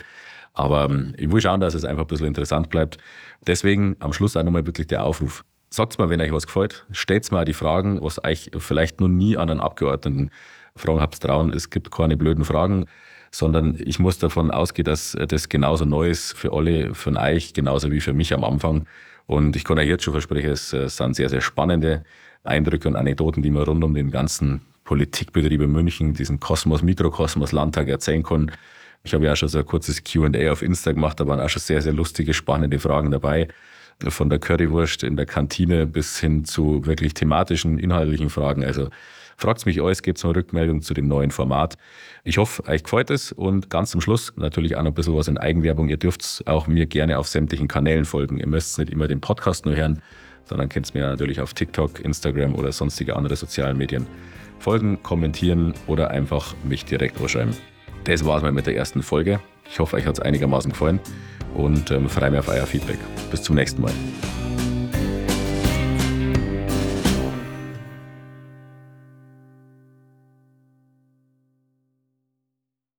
Aber 0.53 0.85
ähm, 0.85 1.13
ich 1.17 1.31
will 1.31 1.41
schauen, 1.41 1.59
dass 1.59 1.73
es 1.73 1.85
einfach 1.85 2.03
ein 2.03 2.07
bisschen 2.07 2.27
interessant 2.27 2.69
bleibt. 2.69 2.97
Deswegen 3.45 3.95
am 3.99 4.13
Schluss 4.13 4.35
auch 4.35 4.43
nochmal 4.43 4.65
wirklich 4.65 4.87
der 4.87 5.03
Aufruf. 5.03 5.43
Sagt 5.69 5.99
mal, 5.99 6.09
wenn 6.09 6.21
euch 6.21 6.31
was 6.31 6.47
gefällt. 6.47 6.85
Stellt 6.91 7.31
mal 7.31 7.45
die 7.45 7.53
Fragen, 7.53 8.01
was 8.01 8.23
euch 8.23 8.51
vielleicht 8.57 9.01
noch 9.01 9.09
nie 9.09 9.37
an 9.37 9.49
einen 9.49 9.59
Abgeordneten 9.59 10.31
fragen 10.75 11.01
habt 11.01 11.21
trauen. 11.21 11.53
Es 11.53 11.69
gibt 11.69 11.91
keine 11.91 12.17
blöden 12.17 12.43
Fragen, 12.43 12.85
sondern 13.37 13.75
ich 13.83 13.99
muss 13.99 14.17
davon 14.17 14.49
ausgehen, 14.49 14.85
dass 14.85 15.17
das 15.27 15.49
genauso 15.49 15.85
neu 15.85 16.09
ist 16.09 16.33
für 16.33 16.53
alle, 16.53 16.95
für 16.95 17.11
euch, 17.15 17.53
genauso 17.53 17.91
wie 17.91 17.99
für 17.99 18.13
mich 18.13 18.33
am 18.33 18.43
Anfang. 18.43 18.85
Und 19.27 19.55
ich 19.55 19.63
kann 19.63 19.77
euch 19.77 19.87
jetzt 19.87 20.03
schon 20.03 20.13
versprechen, 20.13 20.51
es 20.51 20.71
äh, 20.71 20.87
sind 20.87 21.15
sehr, 21.15 21.29
sehr 21.29 21.41
spannende 21.41 22.03
Eindrücke 22.43 22.87
und 22.87 22.95
Anekdoten, 22.95 23.43
die 23.43 23.49
man 23.49 23.63
rund 23.63 23.83
um 23.83 23.93
den 23.93 24.11
ganzen 24.11 24.61
Politikbetrieb 24.85 25.61
in 25.61 25.71
München, 25.71 26.13
diesen 26.13 26.39
Kosmos, 26.39 26.81
Mikrokosmos 26.81 27.51
Landtag 27.51 27.87
erzählen 27.87 28.23
kann. 28.23 28.51
Ich 29.03 29.13
habe 29.13 29.25
ja 29.25 29.33
auch 29.33 29.35
schon 29.35 29.49
so 29.49 29.57
ein 29.57 29.65
kurzes 29.65 30.03
QA 30.03 30.51
auf 30.51 30.61
Insta 30.61 30.91
gemacht, 30.91 31.19
da 31.19 31.27
waren 31.27 31.39
auch 31.39 31.49
schon 31.49 31.61
sehr, 31.61 31.81
sehr 31.81 31.93
lustige, 31.93 32.33
spannende 32.33 32.79
Fragen 32.79 33.11
dabei. 33.11 33.47
Von 34.07 34.29
der 34.29 34.39
Currywurst 34.39 35.03
in 35.03 35.15
der 35.15 35.25
Kantine 35.25 35.87
bis 35.87 36.19
hin 36.19 36.43
zu 36.43 36.85
wirklich 36.85 37.13
thematischen, 37.13 37.79
inhaltlichen 37.79 38.29
Fragen. 38.29 38.63
Also 38.63 38.89
fragt 39.37 39.65
mich 39.65 39.81
alles, 39.81 40.01
gebt 40.01 40.23
eine 40.23 40.35
Rückmeldung 40.35 40.81
zu 40.81 40.93
dem 40.93 41.07
neuen 41.07 41.31
Format. 41.31 41.77
Ich 42.23 42.37
hoffe, 42.37 42.65
euch 42.67 42.83
gefällt 42.83 43.09
es 43.09 43.31
und 43.31 43.69
ganz 43.69 43.91
zum 43.91 44.01
Schluss 44.01 44.33
natürlich 44.35 44.75
auch 44.75 44.83
noch 44.83 44.91
ein 44.91 44.93
bisschen 44.93 45.15
was 45.15 45.27
in 45.27 45.37
Eigenwerbung. 45.37 45.89
Ihr 45.89 45.97
dürft 45.97 46.43
auch 46.45 46.67
mir 46.67 46.85
gerne 46.85 47.17
auf 47.17 47.27
sämtlichen 47.27 47.67
Kanälen 47.67 48.05
folgen. 48.05 48.37
Ihr 48.37 48.47
müsst 48.47 48.77
nicht 48.77 48.91
immer 48.91 49.07
den 49.07 49.21
Podcast 49.21 49.65
nur 49.65 49.75
hören, 49.75 50.01
sondern 50.43 50.69
könnt 50.69 50.93
mir 50.93 51.07
natürlich 51.07 51.41
auf 51.41 51.53
TikTok, 51.53 51.99
Instagram 51.99 52.55
oder 52.55 52.71
sonstige 52.71 53.15
andere 53.15 53.35
sozialen 53.35 53.77
Medien 53.77 54.07
folgen, 54.59 55.01
kommentieren 55.03 55.73
oder 55.87 56.11
einfach 56.11 56.53
mich 56.63 56.85
direkt 56.85 57.19
anschreiben. 57.21 57.55
Das 58.05 58.25
war's 58.25 58.41
mal 58.43 58.51
mit 58.51 58.67
der 58.67 58.75
ersten 58.75 59.03
Folge. 59.03 59.39
Ich 59.69 59.79
hoffe, 59.79 59.97
euch 59.97 60.05
hat 60.05 60.15
es 60.15 60.19
einigermaßen 60.19 60.71
gefallen 60.71 60.99
und 61.55 61.91
ähm, 61.91 62.09
freue 62.09 62.31
mich 62.31 62.39
auf 62.39 62.47
euer 62.47 62.65
Feedback. 62.65 62.99
Bis 63.31 63.41
zum 63.41 63.55
nächsten 63.55 63.81
Mal. 63.81 63.93